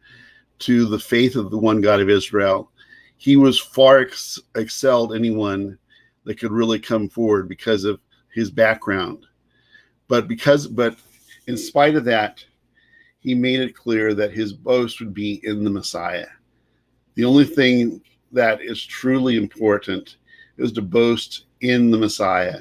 to 0.59 0.87
the 0.87 0.98
faith 0.98 1.37
of 1.37 1.51
the 1.51 1.59
one 1.59 1.81
God 1.81 2.01
of 2.01 2.11
Israel, 2.11 2.70
he 3.16 3.37
was 3.37 3.59
far 3.59 4.01
ex- 4.01 4.40
excelled 4.57 5.14
anyone 5.14 5.79
that 6.24 6.38
could 6.38 6.51
really 6.51 6.81
come 6.81 7.09
forward 7.09 7.48
because 7.48 7.85
of 7.85 8.01
his 8.35 8.51
background. 8.51 9.24
But 10.09 10.27
because 10.27 10.66
but 10.66 10.98
in 11.46 11.57
spite 11.57 11.94
of 11.94 12.05
that, 12.05 12.44
he 13.20 13.35
made 13.35 13.61
it 13.61 13.76
clear 13.76 14.14
that 14.14 14.33
his 14.33 14.52
boast 14.52 15.00
would 15.00 15.12
be 15.12 15.40
in 15.44 15.64
the 15.64 15.70
Messiah. 15.70 16.26
The 17.14 17.24
only 17.24 17.44
thing 17.44 18.00
that 18.33 18.61
is 18.61 18.85
truly 18.85 19.37
important 19.37 20.16
is 20.57 20.72
to 20.72 20.83
boast 20.83 21.46
in 21.61 21.90
the 21.90 21.98
Messiah. 21.98 22.61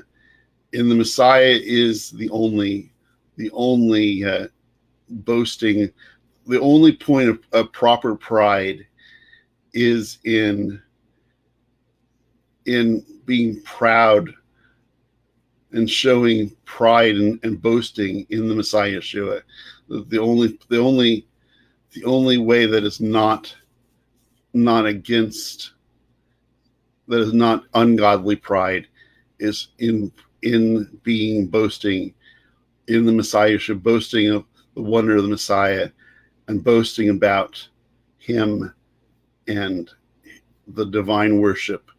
In 0.74 0.90
the 0.90 0.96
Messiah 0.96 1.60
is 1.62 2.12
the 2.12 2.30
only, 2.30 2.92
the 3.36 3.52
only 3.54 4.24
uh, 4.24 4.48
boasting, 5.10 5.92
the 6.48 6.60
only 6.60 6.96
point 6.96 7.30
of, 7.30 7.40
of 7.54 7.72
proper 7.72 8.16
pride 8.16 8.86
is 9.74 10.20
in 10.24 10.82
in 12.66 13.06
being 13.26 13.62
proud 13.62 14.30
and 15.72 15.90
showing 15.90 16.54
pride 16.66 17.16
and, 17.16 17.40
and 17.44 17.62
boasting 17.62 18.26
in 18.30 18.50
the 18.50 18.56
Messiah 18.56 19.00
Yeshua 19.00 19.42
the 19.90 20.20
only 20.20 20.60
the 20.70 20.80
only 20.80 21.28
the 21.94 22.04
only 22.04 22.38
way 22.38 22.66
that 22.66 22.84
is 22.84 23.00
not 23.00 23.56
not 24.54 24.86
against 24.86 25.74
that 27.08 27.20
is 27.20 27.34
not 27.34 27.64
ungodly 27.74 28.36
pride 28.36 28.88
is 29.40 29.70
in 29.80 30.12
in 30.42 31.00
being 31.04 31.48
boasting 31.48 32.14
in 32.88 33.06
the 33.06 33.12
messiahship 33.12 33.82
boasting 33.82 34.30
of 34.30 34.46
the 34.76 34.82
wonder 34.82 35.18
of 35.18 35.24
the 35.24 35.30
messiah 35.30 35.90
and 36.48 36.64
boasting 36.64 37.10
about 37.10 37.68
him 38.18 38.74
and 39.48 39.90
the 40.68 40.86
divine 40.86 41.40
worship 41.40 41.90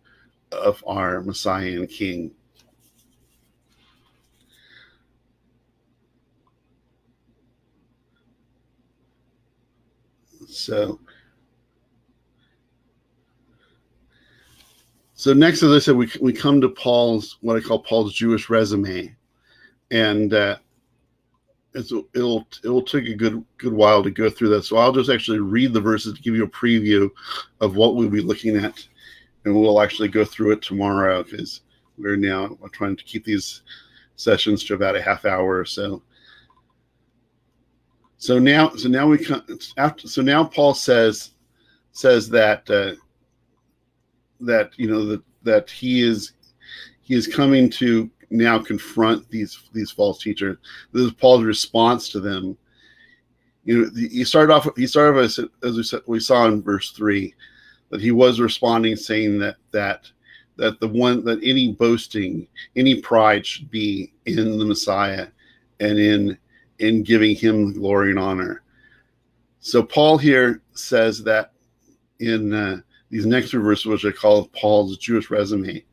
of 0.52 0.82
our 0.86 1.22
messiah 1.22 1.70
and 1.70 1.88
king 1.88 2.30
So, 10.48 10.98
so 15.12 15.34
next, 15.34 15.62
as 15.62 15.72
I 15.72 15.78
said, 15.78 15.96
we 15.96 16.10
we 16.22 16.32
come 16.32 16.60
to 16.62 16.70
Paul's 16.70 17.36
what 17.42 17.56
I 17.56 17.60
call 17.60 17.80
Paul's 17.80 18.14
Jewish 18.14 18.48
resume, 18.48 19.14
and 19.90 20.32
uh, 20.32 20.56
it'll 21.74 22.48
it'll 22.64 22.82
take 22.82 23.06
a 23.08 23.14
good 23.14 23.44
good 23.58 23.74
while 23.74 24.02
to 24.02 24.10
go 24.10 24.30
through 24.30 24.48
that. 24.50 24.64
So 24.64 24.78
I'll 24.78 24.92
just 24.92 25.10
actually 25.10 25.40
read 25.40 25.74
the 25.74 25.82
verses 25.82 26.14
to 26.14 26.22
give 26.22 26.34
you 26.34 26.44
a 26.44 26.48
preview 26.48 27.10
of 27.60 27.76
what 27.76 27.94
we'll 27.94 28.08
be 28.08 28.22
looking 28.22 28.56
at, 28.56 28.88
and 29.44 29.54
we'll 29.54 29.82
actually 29.82 30.08
go 30.08 30.24
through 30.24 30.52
it 30.52 30.62
tomorrow 30.62 31.22
because 31.22 31.60
we're 31.98 32.16
now 32.16 32.56
we're 32.58 32.68
trying 32.68 32.96
to 32.96 33.04
keep 33.04 33.24
these 33.24 33.62
sessions 34.16 34.64
to 34.64 34.74
about 34.74 34.96
a 34.96 35.02
half 35.02 35.26
hour 35.26 35.58
or 35.58 35.66
so. 35.66 36.02
So 38.18 38.38
now, 38.40 38.70
so 38.70 38.88
now 38.88 39.06
we 39.06 39.18
come 39.18 39.44
after. 39.76 40.08
So 40.08 40.22
now 40.22 40.44
Paul 40.44 40.74
says 40.74 41.30
says 41.92 42.28
that 42.30 42.68
uh, 42.68 42.94
that 44.40 44.72
you 44.76 44.88
know 44.88 45.06
that 45.06 45.22
that 45.44 45.70
he 45.70 46.02
is 46.02 46.32
he 47.00 47.14
is 47.14 47.28
coming 47.28 47.70
to 47.70 48.10
now 48.30 48.58
confront 48.58 49.28
these 49.30 49.68
these 49.72 49.92
false 49.92 50.20
teachers. 50.20 50.58
This 50.92 51.04
is 51.04 51.12
Paul's 51.12 51.44
response 51.44 52.08
to 52.10 52.20
them. 52.20 52.58
You 53.64 53.84
know, 53.84 53.90
he 53.94 54.24
started 54.24 54.52
off. 54.52 54.68
He 54.76 54.88
started 54.88 55.18
off 55.18 55.24
as, 55.24 55.40
as 55.62 55.76
we, 55.76 55.82
said, 55.84 56.00
we 56.06 56.20
saw 56.20 56.46
in 56.46 56.60
verse 56.60 56.90
three 56.90 57.34
that 57.90 58.00
he 58.00 58.10
was 58.10 58.40
responding, 58.40 58.96
saying 58.96 59.38
that 59.38 59.56
that 59.70 60.10
that 60.56 60.80
the 60.80 60.88
one 60.88 61.24
that 61.24 61.38
any 61.44 61.72
boasting, 61.72 62.48
any 62.74 63.00
pride 63.00 63.46
should 63.46 63.70
be 63.70 64.12
in 64.26 64.58
the 64.58 64.64
Messiah 64.64 65.28
and 65.78 65.98
in 66.00 66.36
in 66.78 67.02
giving 67.02 67.34
him 67.34 67.72
glory 67.72 68.10
and 68.10 68.18
honor. 68.18 68.62
So 69.60 69.82
Paul 69.82 70.18
here 70.18 70.62
says 70.74 71.22
that 71.24 71.52
in 72.20 72.52
uh, 72.52 72.80
these 73.10 73.26
next 73.26 73.52
verses, 73.52 73.86
which 73.86 74.04
I 74.04 74.10
call 74.10 74.48
Paul's 74.48 74.96
Jewish 74.98 75.30
resume, 75.30 75.84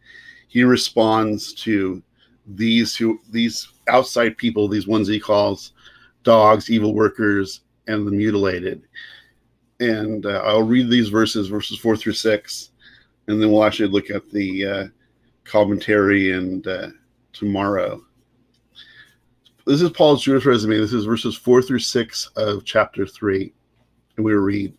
he 0.48 0.63
responds 0.63 1.54
to 1.56 2.02
these 2.48 2.95
who 2.95 3.19
these 3.32 3.67
outside 3.88 4.38
people, 4.38 4.67
these 4.67 4.88
ones 4.88 5.08
he 5.08 5.19
calls 5.19 5.74
dogs, 6.24 6.69
evil 6.69 6.93
workers, 6.93 7.62
and 7.88 8.06
the 8.06 8.12
mutilated. 8.12 8.84
And 9.80 10.26
uh, 10.26 10.41
I'll 10.45 10.62
read 10.62 10.89
these 10.89 11.10
verses, 11.10 11.48
verses 11.48 11.80
four 11.80 11.98
through 11.98 12.13
six, 12.13 12.71
and 13.28 13.41
then 13.41 13.52
we'll 13.52 13.63
actually 13.63 13.89
look 13.89 14.10
at 14.10 14.30
the 14.30 14.65
uh, 14.65 14.88
commentary 15.43 16.32
and 16.32 16.65
uh, 16.67 16.89
tomorrow. 17.34 18.05
This 19.65 19.82
is 19.82 19.89
Paul's 19.89 20.21
Jewish 20.21 20.45
resume. 20.45 20.78
This 20.78 20.93
is 20.93 21.06
verses 21.06 21.36
four 21.36 21.60
through 21.60 21.80
six 21.80 22.28
of 22.36 22.65
chapter 22.65 23.08
three. 23.08 23.51
And 24.15 24.23
we 24.23 24.34
read 24.34 24.78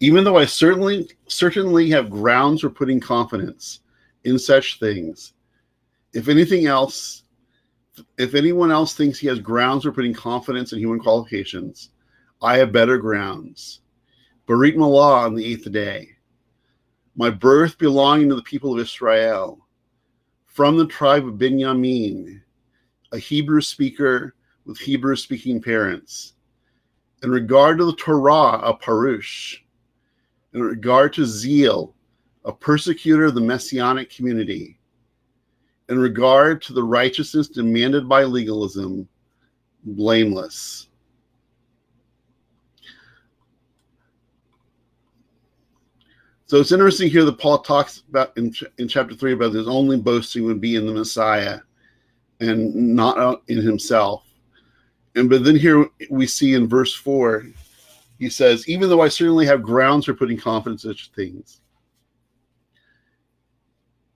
Even 0.00 0.24
though 0.24 0.38
I 0.38 0.46
certainly 0.46 1.06
certainly 1.28 1.90
have 1.90 2.08
grounds 2.08 2.62
for 2.62 2.70
putting 2.70 2.98
confidence 2.98 3.80
in 4.24 4.38
such 4.38 4.78
things, 4.80 5.34
if 6.14 6.28
anything 6.28 6.64
else, 6.64 7.24
if 8.16 8.34
anyone 8.34 8.70
else 8.70 8.94
thinks 8.94 9.18
he 9.18 9.26
has 9.26 9.38
grounds 9.38 9.84
for 9.84 9.92
putting 9.92 10.14
confidence 10.14 10.72
in 10.72 10.78
human 10.78 10.98
qualifications, 10.98 11.90
I 12.40 12.56
have 12.56 12.72
better 12.72 12.96
grounds. 12.96 13.80
Brit 14.46 14.76
Milah 14.76 15.26
on 15.26 15.34
the 15.34 15.44
eighth 15.44 15.70
day. 15.70 16.08
My 17.16 17.28
birth 17.28 17.76
belonging 17.76 18.30
to 18.30 18.34
the 18.34 18.42
people 18.42 18.72
of 18.72 18.80
Israel, 18.80 19.66
from 20.46 20.78
the 20.78 20.86
tribe 20.86 21.26
of 21.26 21.36
Benjamin, 21.36 22.42
a 23.12 23.18
Hebrew 23.18 23.60
speaker 23.60 24.34
with 24.64 24.78
Hebrew 24.78 25.16
speaking 25.16 25.60
parents. 25.60 26.34
In 27.22 27.30
regard 27.30 27.78
to 27.78 27.84
the 27.84 27.96
Torah, 27.96 28.60
a 28.62 28.74
Parush. 28.74 29.58
In 30.54 30.62
regard 30.62 31.12
to 31.14 31.26
zeal, 31.26 31.94
a 32.44 32.52
persecutor 32.52 33.26
of 33.26 33.34
the 33.34 33.40
messianic 33.40 34.10
community. 34.10 34.78
In 35.88 35.98
regard 35.98 36.62
to 36.62 36.72
the 36.72 36.82
righteousness 36.82 37.48
demanded 37.48 38.08
by 38.08 38.24
legalism, 38.24 39.08
blameless. 39.84 40.88
So 46.46 46.58
it's 46.58 46.72
interesting 46.72 47.10
here 47.10 47.24
that 47.24 47.38
Paul 47.38 47.58
talks 47.58 48.02
about 48.08 48.36
in, 48.36 48.52
in 48.78 48.88
chapter 48.88 49.14
three 49.14 49.34
about 49.34 49.52
his 49.52 49.68
only 49.68 49.96
boasting 49.96 50.44
would 50.46 50.60
be 50.60 50.74
in 50.74 50.86
the 50.86 50.92
Messiah 50.92 51.60
and 52.40 52.74
not 52.74 53.42
in 53.48 53.58
himself. 53.58 54.24
And 55.14 55.28
but 55.28 55.44
then 55.44 55.56
here 55.56 55.86
we 56.10 56.26
see 56.26 56.54
in 56.54 56.68
verse 56.68 56.94
four, 56.94 57.46
he 58.18 58.28
says, 58.28 58.68
even 58.68 58.88
though 58.88 59.00
I 59.00 59.08
certainly 59.08 59.46
have 59.46 59.62
grounds 59.62 60.06
for 60.06 60.14
putting 60.14 60.38
confidence 60.38 60.84
in 60.84 60.90
such 60.90 61.10
things, 61.12 61.60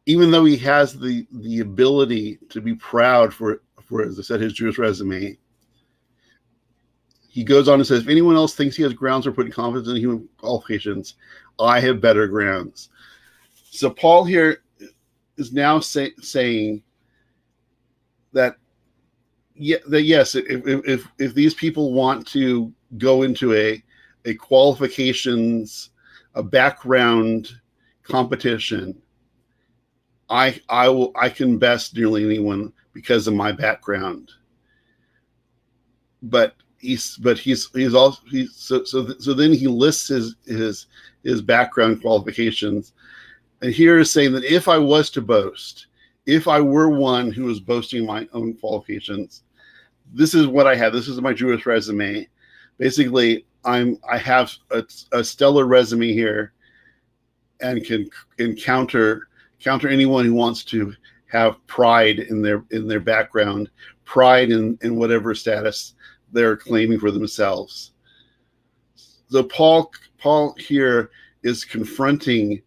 even 0.06 0.30
though 0.30 0.44
he 0.44 0.56
has 0.58 0.98
the 0.98 1.26
the 1.32 1.60
ability 1.60 2.38
to 2.50 2.60
be 2.60 2.74
proud 2.74 3.34
for 3.34 3.62
for 3.82 4.02
as 4.02 4.18
I 4.18 4.22
said 4.22 4.40
his 4.40 4.52
Jewish 4.52 4.78
resume, 4.78 5.36
he 7.28 7.42
goes 7.42 7.68
on 7.68 7.80
and 7.80 7.86
says, 7.86 8.02
if 8.02 8.08
anyone 8.08 8.36
else 8.36 8.54
thinks 8.54 8.76
he 8.76 8.84
has 8.84 8.92
grounds 8.92 9.24
for 9.24 9.32
putting 9.32 9.50
confidence 9.50 9.88
in 9.88 9.96
human 9.96 10.28
qualifications, 10.38 11.16
I 11.58 11.80
have 11.80 12.00
better 12.00 12.28
grounds. 12.28 12.90
So 13.70 13.90
Paul 13.90 14.24
here 14.24 14.62
is 15.36 15.52
now 15.52 15.80
say, 15.80 16.12
saying 16.20 16.83
that 18.34 18.56
yeah, 19.56 19.78
that 19.88 20.02
yes, 20.02 20.34
if, 20.34 20.46
if 20.48 21.06
if 21.18 21.34
these 21.34 21.54
people 21.54 21.92
want 21.92 22.26
to 22.28 22.72
go 22.98 23.22
into 23.22 23.54
a 23.54 23.82
a 24.24 24.34
qualifications, 24.34 25.90
a 26.34 26.42
background 26.42 27.48
competition, 28.02 29.00
I 30.28 30.60
I 30.68 30.88
will 30.88 31.12
I 31.14 31.28
can 31.28 31.58
best 31.58 31.96
nearly 31.96 32.24
anyone 32.24 32.72
because 32.92 33.26
of 33.26 33.34
my 33.34 33.52
background. 33.52 34.30
But 36.22 36.54
he's 36.78 37.16
but 37.16 37.38
he's 37.38 37.70
he's 37.74 37.94
also 37.94 38.20
he's 38.28 38.54
so 38.56 38.84
so 38.84 39.16
so 39.18 39.34
then 39.34 39.52
he 39.52 39.68
lists 39.68 40.08
his 40.08 40.34
his 40.46 40.86
his 41.22 41.40
background 41.42 42.00
qualifications, 42.00 42.92
and 43.62 43.72
here 43.72 43.98
is 43.98 44.10
saying 44.10 44.32
that 44.32 44.44
if 44.44 44.66
I 44.66 44.78
was 44.78 45.10
to 45.10 45.22
boast, 45.22 45.86
if 46.26 46.48
I 46.48 46.60
were 46.60 46.88
one 46.88 47.30
who 47.30 47.44
was 47.44 47.60
boasting 47.60 48.06
my 48.06 48.28
own 48.32 48.54
qualifications, 48.54 49.42
this 50.12 50.34
is 50.34 50.46
what 50.46 50.66
I 50.66 50.74
have. 50.74 50.92
This 50.92 51.08
is 51.08 51.20
my 51.20 51.32
Jewish 51.32 51.66
resume. 51.66 52.28
Basically, 52.78 53.46
I'm 53.64 53.98
I 54.08 54.18
have 54.18 54.52
a, 54.70 54.84
a 55.12 55.24
stellar 55.24 55.66
resume 55.66 56.12
here, 56.12 56.52
and 57.60 57.84
can 57.84 58.08
encounter 58.38 59.28
counter 59.60 59.88
anyone 59.88 60.24
who 60.24 60.34
wants 60.34 60.64
to 60.64 60.92
have 61.30 61.64
pride 61.66 62.20
in 62.20 62.42
their 62.42 62.64
in 62.70 62.86
their 62.86 63.00
background, 63.00 63.70
pride 64.04 64.50
in 64.50 64.78
in 64.82 64.96
whatever 64.96 65.34
status 65.34 65.94
they're 66.32 66.56
claiming 66.56 66.98
for 66.98 67.10
themselves. 67.10 67.92
So 69.28 69.42
Paul 69.42 69.92
Paul 70.18 70.54
here 70.58 71.10
is 71.42 71.64
confronting 71.64 72.62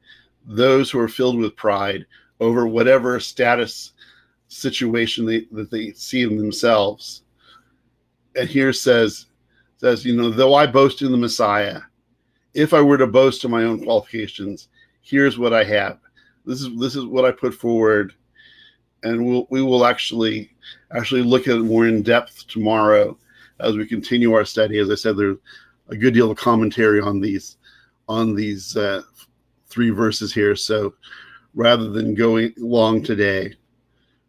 those 0.45 0.89
who 0.89 0.99
are 0.99 1.09
filled 1.09 1.37
with 1.37 1.55
pride 1.55 2.05
over 2.39 2.67
whatever 2.67 3.19
status 3.19 3.93
situation 4.47 5.25
they, 5.25 5.45
that 5.51 5.71
they 5.71 5.91
see 5.91 6.23
in 6.23 6.37
themselves. 6.37 7.23
And 8.35 8.47
here 8.47 8.73
says, 8.73 9.25
says, 9.77 10.05
you 10.05 10.15
know, 10.15 10.29
though 10.29 10.53
I 10.53 10.67
boast 10.67 11.01
in 11.01 11.11
the 11.11 11.17
Messiah, 11.17 11.81
if 12.53 12.73
I 12.73 12.81
were 12.81 12.97
to 12.97 13.07
boast 13.07 13.43
in 13.43 13.51
my 13.51 13.63
own 13.63 13.83
qualifications, 13.83 14.69
here's 15.01 15.37
what 15.37 15.53
I 15.53 15.63
have. 15.63 15.99
This 16.45 16.61
is 16.61 16.79
this 16.79 16.95
is 16.95 17.05
what 17.05 17.25
I 17.25 17.31
put 17.31 17.53
forward, 17.53 18.13
and 19.03 19.25
we'll 19.25 19.47
we 19.49 19.61
will 19.61 19.85
actually 19.85 20.49
actually 20.95 21.21
look 21.21 21.47
at 21.47 21.57
it 21.57 21.63
more 21.63 21.87
in 21.87 22.01
depth 22.01 22.47
tomorrow 22.47 23.17
as 23.59 23.75
we 23.75 23.85
continue 23.85 24.33
our 24.33 24.45
study. 24.45 24.79
As 24.79 24.89
I 24.89 24.95
said, 24.95 25.17
there's 25.17 25.37
a 25.89 25.97
good 25.97 26.13
deal 26.13 26.31
of 26.31 26.37
commentary 26.37 27.01
on 27.01 27.19
these 27.19 27.57
on 28.07 28.33
these 28.33 28.77
uh, 28.77 29.01
three 29.67 29.89
verses 29.89 30.33
here. 30.33 30.55
So 30.55 30.93
rather 31.57 31.89
than 31.89 32.13
going 32.13 32.53
long 32.57 33.01
today, 33.01 33.51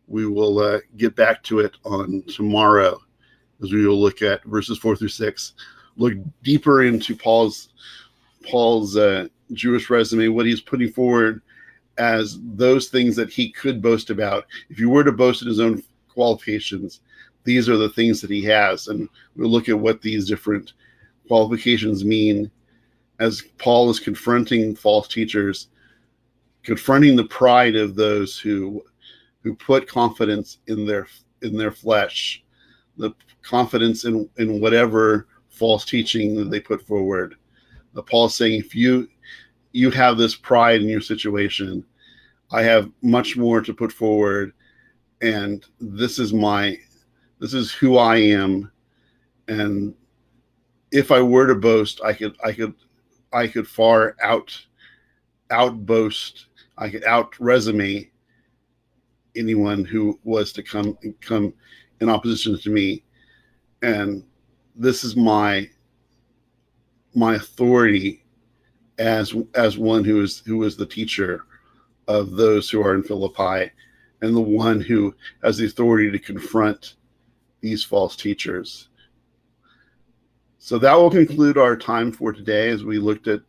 we 0.06 0.26
will 0.26 0.58
uh, 0.58 0.78
get 0.96 1.14
back 1.14 1.42
to 1.42 1.60
it 1.60 1.76
on 1.84 2.22
tomorrow 2.26 2.98
as 3.62 3.70
we 3.70 3.86
will 3.86 4.00
look 4.00 4.22
at 4.22 4.42
verses 4.44 4.78
four 4.78 4.96
through 4.96 5.08
six, 5.08 5.52
look 5.96 6.14
deeper 6.42 6.84
into 6.84 7.14
Paul's 7.14 7.68
Paul's 8.48 8.96
uh, 8.96 9.28
Jewish 9.52 9.90
resume, 9.90 10.28
what 10.28 10.46
he's 10.46 10.62
putting 10.62 10.90
forward 10.90 11.42
as 11.98 12.38
those 12.42 12.88
things 12.88 13.14
that 13.16 13.28
he 13.28 13.50
could 13.52 13.82
boast 13.82 14.08
about. 14.08 14.46
If 14.70 14.80
you 14.80 14.88
were 14.88 15.04
to 15.04 15.12
boast 15.12 15.42
in 15.42 15.48
his 15.48 15.60
own 15.60 15.82
qualifications, 16.08 17.00
these 17.44 17.68
are 17.68 17.76
the 17.76 17.90
things 17.90 18.22
that 18.22 18.30
he 18.30 18.42
has, 18.44 18.88
and 18.88 19.06
we'll 19.36 19.50
look 19.50 19.68
at 19.68 19.78
what 19.78 20.00
these 20.00 20.26
different 20.26 20.72
qualifications 21.26 22.06
mean 22.06 22.50
as 23.18 23.42
Paul 23.58 23.90
is 23.90 24.00
confronting 24.00 24.74
false 24.74 25.08
teachers 25.08 25.68
confronting 26.68 27.16
the 27.16 27.24
pride 27.24 27.76
of 27.76 27.94
those 27.94 28.38
who 28.38 28.84
who 29.42 29.54
put 29.54 29.88
confidence 29.88 30.58
in 30.66 30.84
their 30.84 31.06
in 31.40 31.56
their 31.56 31.72
flesh, 31.72 32.44
the 32.98 33.10
confidence 33.40 34.04
in 34.04 34.28
in 34.36 34.60
whatever 34.60 35.28
false 35.48 35.86
teaching 35.86 36.36
that 36.36 36.50
they 36.50 36.60
put 36.60 36.86
forward. 36.86 37.36
Uh, 37.96 38.02
Paul's 38.02 38.34
saying, 38.34 38.60
if 38.60 38.74
you 38.74 39.08
you 39.72 39.90
have 39.90 40.18
this 40.18 40.36
pride 40.36 40.82
in 40.82 40.90
your 40.90 41.00
situation, 41.00 41.82
I 42.52 42.64
have 42.64 42.90
much 43.00 43.34
more 43.34 43.62
to 43.62 43.72
put 43.72 43.90
forward, 43.90 44.52
and 45.22 45.64
this 45.80 46.18
is 46.18 46.34
my 46.34 46.78
this 47.40 47.54
is 47.54 47.72
who 47.72 47.96
I 47.96 48.16
am, 48.16 48.70
and 49.48 49.94
if 50.92 51.10
I 51.12 51.22
were 51.22 51.46
to 51.46 51.54
boast, 51.54 52.02
I 52.04 52.12
could 52.12 52.36
I 52.44 52.52
could 52.52 52.74
I 53.32 53.46
could 53.46 53.66
far 53.66 54.16
out 54.22 54.66
outboast 55.50 56.47
I 56.78 56.88
could 56.88 57.04
out 57.04 57.38
resume 57.40 58.10
anyone 59.36 59.84
who 59.84 60.18
was 60.24 60.52
to 60.52 60.62
come 60.62 60.96
come 61.20 61.52
in 62.00 62.08
opposition 62.08 62.58
to 62.58 62.70
me, 62.70 63.04
and 63.82 64.24
this 64.76 65.04
is 65.04 65.16
my 65.16 65.68
my 67.14 67.34
authority 67.34 68.24
as 68.98 69.34
as 69.54 69.76
one 69.76 70.04
who 70.04 70.22
is 70.22 70.40
who 70.46 70.62
is 70.62 70.76
the 70.76 70.86
teacher 70.86 71.44
of 72.06 72.32
those 72.32 72.70
who 72.70 72.82
are 72.82 72.94
in 72.94 73.02
Philippi, 73.02 73.70
and 74.22 74.34
the 74.34 74.40
one 74.40 74.80
who 74.80 75.14
has 75.42 75.58
the 75.58 75.66
authority 75.66 76.10
to 76.10 76.18
confront 76.18 76.94
these 77.60 77.84
false 77.84 78.16
teachers. 78.16 78.88
So 80.58 80.78
that 80.78 80.94
will 80.94 81.10
conclude 81.10 81.58
our 81.58 81.76
time 81.76 82.12
for 82.12 82.32
today 82.32 82.68
as 82.68 82.84
we 82.84 82.98
looked 82.98 83.28
at 83.28 83.42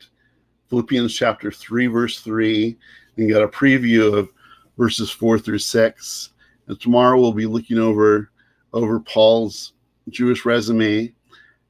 Philippians 0.70 1.14
chapter 1.14 1.52
3, 1.52 1.88
verse 1.88 2.22
3, 2.22 2.78
and 3.20 3.30
got 3.30 3.44
a 3.44 3.48
preview 3.48 4.18
of 4.18 4.30
verses 4.78 5.12
four 5.12 5.38
through 5.38 5.60
six. 5.60 6.30
And 6.68 6.80
tomorrow 6.80 7.20
we'll 7.20 7.34
be 7.34 7.46
looking 7.46 7.78
over 7.78 8.32
over 8.74 9.00
Paul's 9.00 9.74
Jewish 10.10 10.46
resume 10.46 11.14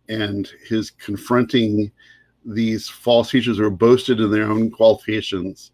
and 0.09 0.49
his 0.67 0.91
confronting 0.91 1.91
these 2.45 2.89
false 2.89 3.31
teachers 3.31 3.57
who 3.57 3.65
are 3.65 3.69
boasted 3.69 4.19
in 4.19 4.31
their 4.31 4.49
own 4.49 4.71
qualifications 4.71 5.71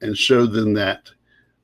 and 0.00 0.16
showed 0.16 0.52
them 0.52 0.72
that 0.74 1.10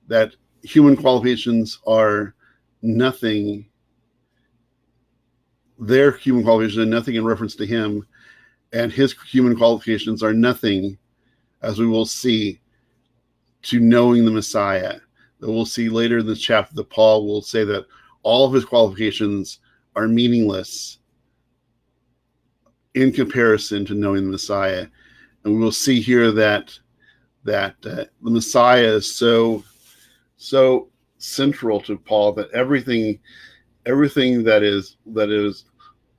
that 0.08 0.34
human 0.62 0.96
qualifications 0.96 1.78
are 1.86 2.34
nothing 2.82 3.66
their 5.78 6.12
human 6.12 6.42
qualifications 6.44 6.78
are 6.82 6.86
nothing 6.86 7.14
in 7.16 7.24
reference 7.24 7.54
to 7.56 7.66
him 7.66 8.06
and 8.72 8.92
his 8.92 9.14
human 9.30 9.56
qualifications 9.56 10.22
are 10.22 10.32
nothing 10.32 10.96
as 11.62 11.78
we 11.78 11.86
will 11.86 12.06
see 12.06 12.60
to 13.62 13.80
knowing 13.80 14.24
the 14.24 14.30
Messiah. 14.30 14.98
That 15.40 15.50
we'll 15.50 15.66
see 15.66 15.88
later 15.88 16.18
in 16.18 16.26
this 16.26 16.40
chapter 16.40 16.74
that 16.74 16.90
Paul 16.90 17.26
will 17.26 17.42
say 17.42 17.64
that 17.64 17.86
all 18.22 18.46
of 18.46 18.52
his 18.52 18.64
qualifications 18.64 19.58
are 19.96 20.08
meaningless 20.08 20.98
in 22.94 23.12
comparison 23.12 23.84
to 23.86 23.94
knowing 23.94 24.24
the 24.24 24.30
Messiah. 24.30 24.86
and 25.44 25.54
we 25.54 25.60
will 25.60 25.72
see 25.72 26.00
here 26.00 26.30
that 26.30 26.78
that 27.44 27.74
uh, 27.84 28.04
the 28.22 28.30
Messiah 28.30 28.84
is 28.84 29.16
so 29.16 29.64
so 30.36 30.88
central 31.18 31.80
to 31.80 31.96
Paul 31.96 32.32
that 32.32 32.50
everything 32.52 33.18
everything 33.86 34.44
that 34.44 34.62
is 34.62 34.96
that 35.06 35.30
is 35.30 35.64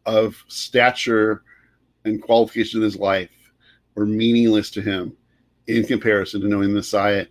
of 0.06 0.36
stature 0.48 1.44
and 2.04 2.22
qualification 2.22 2.82
in 2.82 2.84
his 2.84 2.98
life 2.98 3.32
were 3.96 4.06
meaningless 4.06 4.70
to 4.72 4.82
him 4.82 5.16
in 5.68 5.86
comparison 5.86 6.42
to 6.42 6.48
knowing 6.48 6.70
the 6.70 6.76
Messiah. 6.76 7.26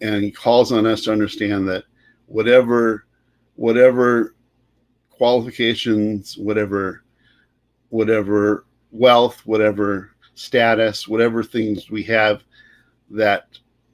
And 0.00 0.22
he 0.22 0.30
calls 0.30 0.72
on 0.72 0.86
us 0.86 1.02
to 1.04 1.12
understand 1.12 1.68
that 1.68 1.84
whatever 2.26 3.06
whatever 3.56 4.34
qualifications, 5.10 6.36
whatever 6.36 7.02
whatever 7.88 8.66
wealth, 8.92 9.40
whatever 9.46 10.10
status, 10.34 11.08
whatever 11.08 11.42
things 11.42 11.90
we 11.90 12.02
have 12.02 12.44
that 13.10 13.48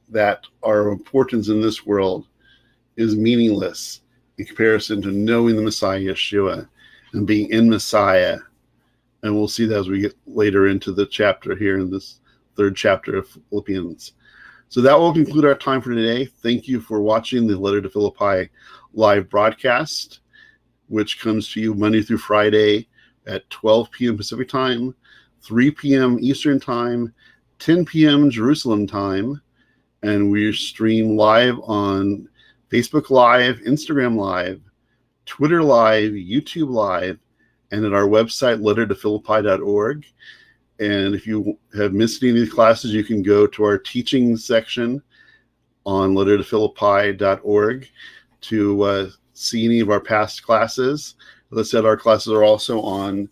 that 0.09 0.45
are 0.63 0.89
of 0.89 0.99
importance 0.99 1.49
in 1.49 1.61
this 1.61 1.87
world 1.87 2.27
is 2.97 3.17
meaningless 3.17 4.03
in 4.39 4.45
comparison 4.45 5.01
to 5.01 5.11
knowing 5.11 5.57
the 5.57 5.63
Messiah 5.63 6.01
Yeshua 6.01 6.69
and 7.13 7.27
being 7.27 7.51
in 7.51 7.69
Messiah. 7.69 8.39
And 9.23 9.35
we'll 9.35 9.49
see 9.49 9.67
that 9.67 9.79
as 9.79 9.89
we 9.89 10.01
get 10.01 10.17
later 10.27 10.67
into 10.67 10.93
the 10.93 11.07
chapter 11.07 11.55
here 11.55 11.79
in 11.79 11.91
this 11.91 12.21
third 12.57 12.77
chapter 12.77 13.17
of 13.17 13.29
Philippians. 13.51 14.13
So 14.69 14.81
that 14.81 14.99
will 14.99 15.13
conclude 15.13 15.45
our 15.45 15.55
time 15.55 15.83
for 15.83 15.95
today. 15.95 16.25
Thank 16.25 16.67
you 16.67 16.81
for 16.81 17.03
watching 17.03 17.47
the 17.47 17.59
Letter 17.59 17.83
to 17.83 17.91
Philippi 17.91 18.51
live 18.95 19.29
broadcast, 19.29 20.21
which 20.89 21.21
comes 21.21 21.53
to 21.53 21.61
you 21.61 21.75
Monday 21.75 22.03
through 22.03 22.19
Friday 22.19 22.89
at 23.27 23.49
12 23.51 23.91
p.m. 23.91 24.17
Pacific 24.17 24.49
time, 24.49 24.95
3 25.43 25.71
p.m. 25.73 26.19
Eastern 26.21 26.59
time, 26.59 27.13
10 27.59 27.85
p.m. 27.85 28.31
Jerusalem 28.31 28.87
time, 28.87 29.41
and 30.03 30.31
we 30.31 30.53
stream 30.53 31.17
live 31.17 31.59
on 31.65 32.29
Facebook 32.71 33.11
Live, 33.11 33.59
Instagram 33.61 34.17
Live, 34.17 34.61
Twitter 35.27 35.63
Live, 35.63 36.13
YouTube 36.13 36.71
Live, 36.71 37.19
and 37.71 37.85
at 37.85 37.93
our 37.93 38.07
website, 38.07 38.61
lettertophilippi.org. 38.61 40.07
And 40.81 41.15
if 41.15 41.27
you 41.27 41.59
have 41.77 41.93
missed 41.93 42.23
any 42.23 42.31
of 42.31 42.37
these 42.37 42.53
classes, 42.53 42.93
you 42.93 43.05
can 43.05 43.23
go 43.23 43.47
to 43.47 43.65
our 43.65 43.79
teaching 43.79 44.37
section 44.37 45.03
on 45.85 46.15
lettertophilippi.org 46.15 47.89
to 48.41 48.83
uh, 48.83 49.11
see 49.35 49.65
any 49.65 49.81
of 49.81 49.91
our 49.91 50.01
past 50.01 50.43
classes. 50.43 51.15
As 51.53 51.59
I 51.59 51.63
said, 51.63 51.85
our 51.85 51.97
classes 51.97 52.33
are 52.33 52.45
also 52.45 52.81
on 52.81 53.29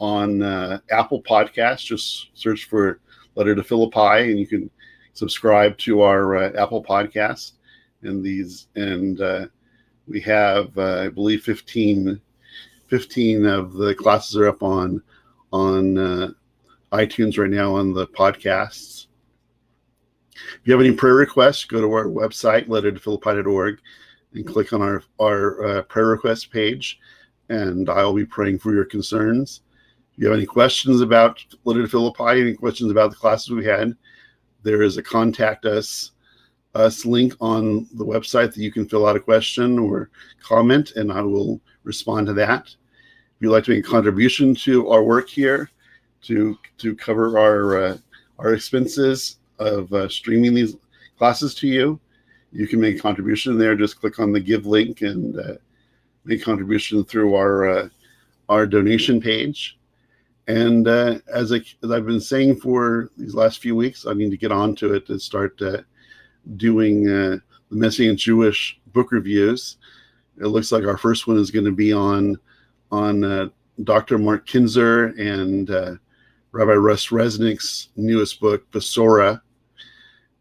on 0.00 0.42
uh, 0.42 0.80
Apple 0.90 1.22
Podcasts. 1.22 1.86
Just 1.86 2.30
search 2.34 2.64
for 2.64 3.00
Letter 3.36 3.54
to 3.54 3.62
Philippi, 3.62 4.30
and 4.30 4.38
you 4.38 4.46
can 4.46 4.70
subscribe 5.12 5.78
to 5.78 6.02
our 6.02 6.36
uh, 6.36 6.52
Apple 6.58 6.82
Podcast. 6.82 7.52
And 8.02 8.22
these, 8.22 8.66
and 8.74 9.20
uh, 9.20 9.46
we 10.08 10.20
have, 10.22 10.76
uh, 10.76 11.02
I 11.02 11.08
believe, 11.08 11.44
15, 11.44 12.20
15 12.88 13.46
of 13.46 13.74
the 13.74 13.94
classes 13.94 14.36
are 14.36 14.48
up 14.48 14.62
on 14.62 15.02
on 15.52 15.98
uh, 15.98 16.30
iTunes 16.92 17.38
right 17.38 17.50
now 17.50 17.74
on 17.74 17.92
the 17.92 18.06
podcasts. 18.06 19.06
If 20.34 20.60
you 20.64 20.72
have 20.72 20.84
any 20.84 20.94
prayer 20.94 21.14
requests, 21.14 21.64
go 21.64 21.80
to 21.80 21.92
our 21.92 22.06
website, 22.06 22.68
lettertophilippi.org, 22.68 23.78
and 24.34 24.46
click 24.46 24.72
on 24.72 24.82
our 24.82 25.02
our 25.20 25.64
uh, 25.64 25.82
prayer 25.82 26.06
request 26.06 26.50
page, 26.50 26.98
and 27.48 27.88
I'll 27.88 28.14
be 28.14 28.26
praying 28.26 28.58
for 28.58 28.74
your 28.74 28.84
concerns. 28.84 29.62
If 30.12 30.18
you 30.18 30.26
have 30.26 30.36
any 30.36 30.46
questions 30.46 31.00
about 31.00 31.42
Letter 31.64 31.82
to 31.82 31.88
Philippi, 31.88 32.40
any 32.40 32.54
questions 32.54 32.90
about 32.90 33.10
the 33.10 33.16
classes 33.16 33.50
we 33.50 33.64
had, 33.64 33.96
there 34.62 34.82
is 34.82 34.96
a 34.96 35.02
contact 35.02 35.64
us 35.64 36.12
us 36.74 37.04
link 37.04 37.34
on 37.40 37.86
the 37.94 38.04
website 38.04 38.52
that 38.54 38.62
you 38.62 38.72
can 38.72 38.88
fill 38.88 39.06
out 39.06 39.16
a 39.16 39.20
question 39.20 39.78
or 39.78 40.10
comment, 40.42 40.92
and 40.96 41.12
I 41.12 41.20
will 41.22 41.60
respond 41.84 42.26
to 42.28 42.32
that. 42.34 42.66
If 42.66 43.40
you'd 43.40 43.50
like 43.50 43.64
to 43.64 43.72
make 43.72 43.86
a 43.86 43.88
contribution 43.88 44.54
to 44.56 44.88
our 44.88 45.02
work 45.02 45.28
here, 45.28 45.70
to 46.22 46.58
to 46.78 46.94
cover 46.94 47.38
our 47.38 47.84
uh, 47.84 47.98
our 48.38 48.54
expenses 48.54 49.38
of 49.58 49.92
uh, 49.92 50.08
streaming 50.08 50.54
these 50.54 50.76
classes 51.18 51.54
to 51.54 51.68
you, 51.68 52.00
you 52.52 52.66
can 52.66 52.80
make 52.80 52.96
a 52.96 53.00
contribution 53.00 53.58
there. 53.58 53.76
Just 53.76 54.00
click 54.00 54.18
on 54.18 54.32
the 54.32 54.40
give 54.40 54.66
link 54.66 55.02
and 55.02 55.38
uh, 55.38 55.54
make 56.24 56.40
a 56.40 56.44
contribution 56.44 57.04
through 57.04 57.34
our 57.34 57.68
uh, 57.68 57.88
our 58.48 58.66
donation 58.66 59.20
page. 59.20 59.78
And 60.48 60.88
uh, 60.88 61.20
as, 61.32 61.52
I, 61.52 61.60
as 61.84 61.92
I've 61.92 62.04
been 62.04 62.20
saying 62.20 62.56
for 62.56 63.10
these 63.16 63.34
last 63.34 63.60
few 63.60 63.76
weeks, 63.76 64.06
I 64.06 64.12
need 64.12 64.32
to 64.32 64.36
get 64.36 64.50
on 64.50 64.74
to 64.76 64.92
it 64.94 65.08
and 65.08 65.22
start 65.22 65.60
uh, 65.62 65.82
doing 66.56 67.04
the 67.04 67.40
Messianic 67.70 68.18
Jewish 68.18 68.80
book 68.88 69.12
reviews. 69.12 69.76
It 70.40 70.46
looks 70.46 70.72
like 70.72 70.84
our 70.84 70.98
first 70.98 71.28
one 71.28 71.36
is 71.38 71.52
going 71.52 71.64
to 71.64 71.72
be 71.72 71.92
on 71.92 72.36
on 72.90 73.52
Dr. 73.84 74.18
Mark 74.18 74.46
Kinzer 74.46 75.14
and 75.16 75.70
Rabbi 76.52 76.72
Russ 76.72 77.08
Resnik's 77.08 77.88
newest 77.96 78.38
book, 78.40 78.70
Besorah, 78.70 79.40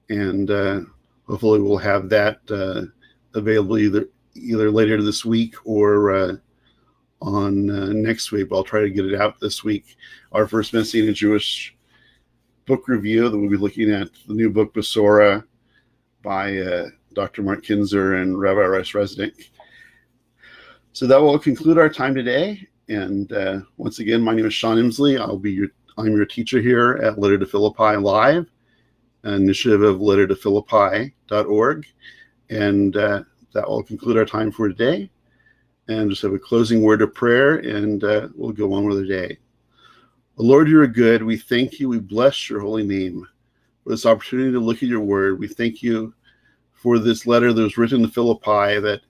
and 0.10 0.52
uh, 0.52 0.82
hopefully 1.28 1.62
we'll 1.62 1.78
have 1.78 2.10
that 2.10 2.40
uh, 2.50 2.84
available 3.38 3.78
either 3.78 4.10
either 4.36 4.70
later 4.70 5.02
this 5.02 5.26
week 5.26 5.56
or 5.66 6.12
uh, 6.12 6.36
on 7.22 8.02
next 8.02 8.32
week. 8.32 8.48
I'll 8.52 8.64
try 8.64 8.82
to 8.82 8.90
get 8.90 9.06
it 9.06 9.20
out 9.20 9.40
this 9.40 9.64
week. 9.64 9.96
Our 10.32 10.48
first 10.48 10.74
Messianic 10.74 11.16
Jewish 11.16 11.76
book 12.66 12.88
review 12.88 13.30
that 13.30 13.38
we'll 13.38 13.50
be 13.50 13.58
looking 13.58 13.92
at 13.92 14.10
the 14.28 14.34
new 14.34 14.50
book 14.50 14.74
Besorah 14.74 15.44
by 16.24 16.58
uh, 16.58 16.88
Dr. 17.14 17.42
Mark 17.42 17.64
Kinzer 17.64 18.16
and 18.16 18.40
Rabbi 18.40 18.62
Russ 18.62 18.92
Resnick. 18.92 19.50
So 20.94 21.08
that 21.08 21.22
will 21.22 21.40
conclude 21.40 21.78
our 21.78 21.90
time 21.90 22.14
today. 22.14 22.68
And 22.90 23.32
uh, 23.32 23.62
once 23.78 24.00
again, 24.00 24.22
my 24.22 24.34
name 24.34 24.46
is 24.46 24.54
Sean 24.54 24.78
Imsley. 24.78 25.20
I'll 25.20 25.38
be 25.38 25.52
your 25.52 25.70
I'm 25.98 26.16
your 26.16 26.26
teacher 26.26 26.62
here 26.62 27.00
at 27.04 27.20
Letter 27.20 27.38
to 27.38 27.46
Philippi 27.46 27.98
Live, 27.98 28.50
an 29.24 29.34
initiative 29.34 29.82
of 29.82 29.98
lettertophilippi.org. 29.98 31.86
And 32.50 32.98
uh, 32.98 33.24
that 33.54 33.68
will 33.68 33.84
conclude 33.84 34.18
our 34.18 34.26
time 34.26 34.52
for 34.52 34.70
today. 34.70 35.10
And 35.88 36.10
just 36.10 36.22
have 36.22 36.34
a 36.34 36.40
closing 36.40 36.82
word 36.82 37.02
of 37.02 37.14
prayer, 37.14 37.58
and 37.58 38.04
uh, 38.04 38.30
we'll 38.36 38.52
go 38.52 38.74
on 38.74 38.86
with 38.86 39.00
the 39.00 39.08
day. 39.08 39.38
Lord, 40.38 40.70
you 40.70 40.80
are 40.80 40.88
good. 40.88 41.22
We 41.22 41.38
thank 41.38 41.80
you. 41.80 41.90
We 41.90 42.00
bless 42.00 42.50
your 42.50 42.62
holy 42.62 42.84
name 42.84 43.28
for 43.84 43.90
this 43.90 44.06
opportunity 44.06 44.52
to 44.54 44.60
look 44.60 44.78
at 44.78 44.90
your 44.90 45.02
word. 45.02 45.40
We 45.40 45.48
thank 45.48 45.84
you 45.84 46.14
for 46.72 46.98
this 46.98 47.28
letter 47.28 47.52
that 47.52 47.62
was 47.62 47.78
written 47.78 48.02
to 48.04 48.08
Philippi 48.08 48.80
that 48.80 49.02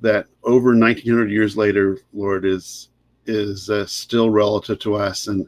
that 0.00 0.26
over 0.42 0.74
1900 0.74 1.30
years 1.30 1.56
later, 1.56 1.98
Lord, 2.12 2.44
is 2.44 2.88
is 3.26 3.70
uh, 3.70 3.86
still 3.86 4.30
relative 4.30 4.78
to 4.80 4.94
us 4.94 5.28
and 5.28 5.46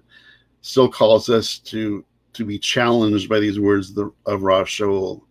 still 0.63 0.89
calls 0.89 1.29
us 1.29 1.59
to 1.59 2.05
to 2.33 2.47
be 2.47 2.59
challenged 2.59 3.29
by 3.29 3.39
these 3.39 3.61
words 3.61 3.97
of 4.27 4.43
Rav 4.43 4.67
Shaul. 4.67 5.23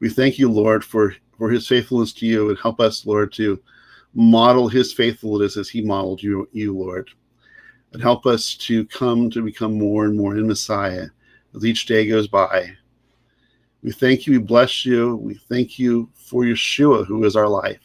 We 0.00 0.10
thank 0.10 0.38
you, 0.38 0.50
Lord, 0.50 0.84
for 0.84 1.14
for 1.38 1.50
his 1.50 1.66
faithfulness 1.66 2.12
to 2.14 2.26
you, 2.26 2.50
and 2.50 2.58
help 2.58 2.80
us, 2.80 3.06
Lord, 3.06 3.32
to 3.34 3.60
model 4.14 4.68
his 4.68 4.92
faithfulness 4.92 5.56
as 5.56 5.68
he 5.68 5.82
modeled 5.82 6.22
you, 6.22 6.48
you, 6.52 6.76
Lord, 6.76 7.10
and 7.92 8.02
help 8.02 8.26
us 8.26 8.54
to 8.56 8.86
come 8.86 9.30
to 9.30 9.42
become 9.42 9.74
more 9.74 10.04
and 10.04 10.16
more 10.16 10.36
in 10.36 10.46
Messiah 10.46 11.06
as 11.54 11.64
each 11.64 11.86
day 11.86 12.06
goes 12.06 12.26
by. 12.26 12.70
We 13.82 13.92
thank 13.92 14.26
you, 14.26 14.32
we 14.32 14.38
bless 14.38 14.84
you, 14.84 15.16
we 15.16 15.34
thank 15.48 15.78
you 15.78 16.10
for 16.14 16.42
Yeshua, 16.42 17.06
who 17.06 17.24
is 17.24 17.36
our 17.36 17.48
life, 17.48 17.82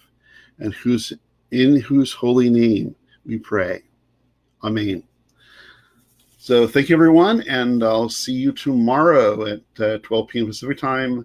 and 0.59 0.73
who's 0.73 1.13
in 1.51 1.79
whose 1.81 2.13
holy 2.13 2.49
name 2.49 2.95
we 3.25 3.37
pray. 3.37 3.83
Amen. 4.63 5.03
So 6.43 6.67
thank 6.67 6.89
you, 6.89 6.95
everyone, 6.95 7.43
and 7.47 7.83
I'll 7.83 8.09
see 8.09 8.33
you 8.33 8.51
tomorrow 8.51 9.45
at 9.45 9.61
uh, 9.79 9.99
12 9.99 10.27
p.m. 10.27 10.47
Pacific 10.47 10.79
time, 10.79 11.23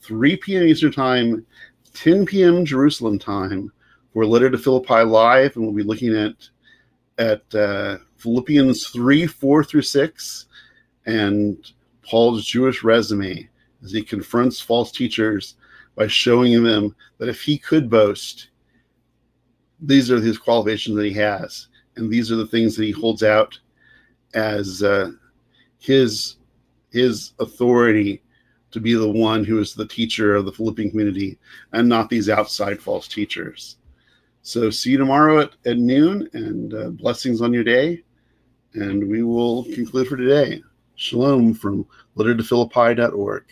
3 0.00 0.36
p.m. 0.38 0.64
Eastern 0.64 0.90
time, 0.90 1.46
10 1.94 2.26
p.m. 2.26 2.64
Jerusalem 2.64 3.16
time 3.16 3.70
for 4.12 4.26
Letter 4.26 4.50
to 4.50 4.58
Philippi 4.58 5.04
live, 5.04 5.54
and 5.54 5.64
we'll 5.64 5.72
be 5.72 5.84
looking 5.84 6.16
at 6.16 6.34
at 7.16 7.54
uh, 7.54 7.98
Philippians 8.16 8.88
3, 8.88 9.28
4 9.28 9.62
through 9.62 9.82
6, 9.82 10.46
and 11.06 11.72
Paul's 12.02 12.44
Jewish 12.44 12.82
resume 12.82 13.48
as 13.84 13.92
he 13.92 14.02
confronts 14.02 14.60
false 14.60 14.90
teachers 14.90 15.54
by 15.94 16.08
showing 16.08 16.60
them 16.64 16.92
that 17.18 17.28
if 17.28 17.40
he 17.40 17.56
could 17.56 17.88
boast, 17.88 18.48
these 19.78 20.10
are 20.10 20.20
his 20.20 20.38
qualifications 20.38 20.96
that 20.96 21.06
he 21.06 21.12
has, 21.12 21.68
and 21.94 22.10
these 22.10 22.32
are 22.32 22.36
the 22.36 22.48
things 22.48 22.74
that 22.74 22.84
he 22.84 22.90
holds 22.90 23.22
out 23.22 23.60
as 24.34 24.82
uh, 24.82 25.10
his 25.78 26.36
his 26.90 27.32
authority 27.38 28.22
to 28.70 28.80
be 28.80 28.94
the 28.94 29.08
one 29.08 29.44
who 29.44 29.58
is 29.58 29.74
the 29.74 29.86
teacher 29.86 30.34
of 30.34 30.44
the 30.44 30.52
Philippian 30.52 30.90
community, 30.90 31.38
and 31.72 31.88
not 31.88 32.08
these 32.08 32.28
outside 32.28 32.80
false 32.80 33.08
teachers. 33.08 33.76
So 34.42 34.70
see 34.70 34.90
you 34.90 34.98
tomorrow 34.98 35.40
at, 35.40 35.52
at 35.64 35.78
noon, 35.78 36.28
and 36.32 36.74
uh, 36.74 36.90
blessings 36.90 37.40
on 37.40 37.52
your 37.52 37.64
day. 37.64 38.02
And 38.74 39.08
we 39.08 39.22
will 39.22 39.64
conclude 39.64 40.08
for 40.08 40.16
today. 40.16 40.62
Shalom 40.96 41.54
from 41.54 41.86
lettertophilippi.org. 42.16 43.44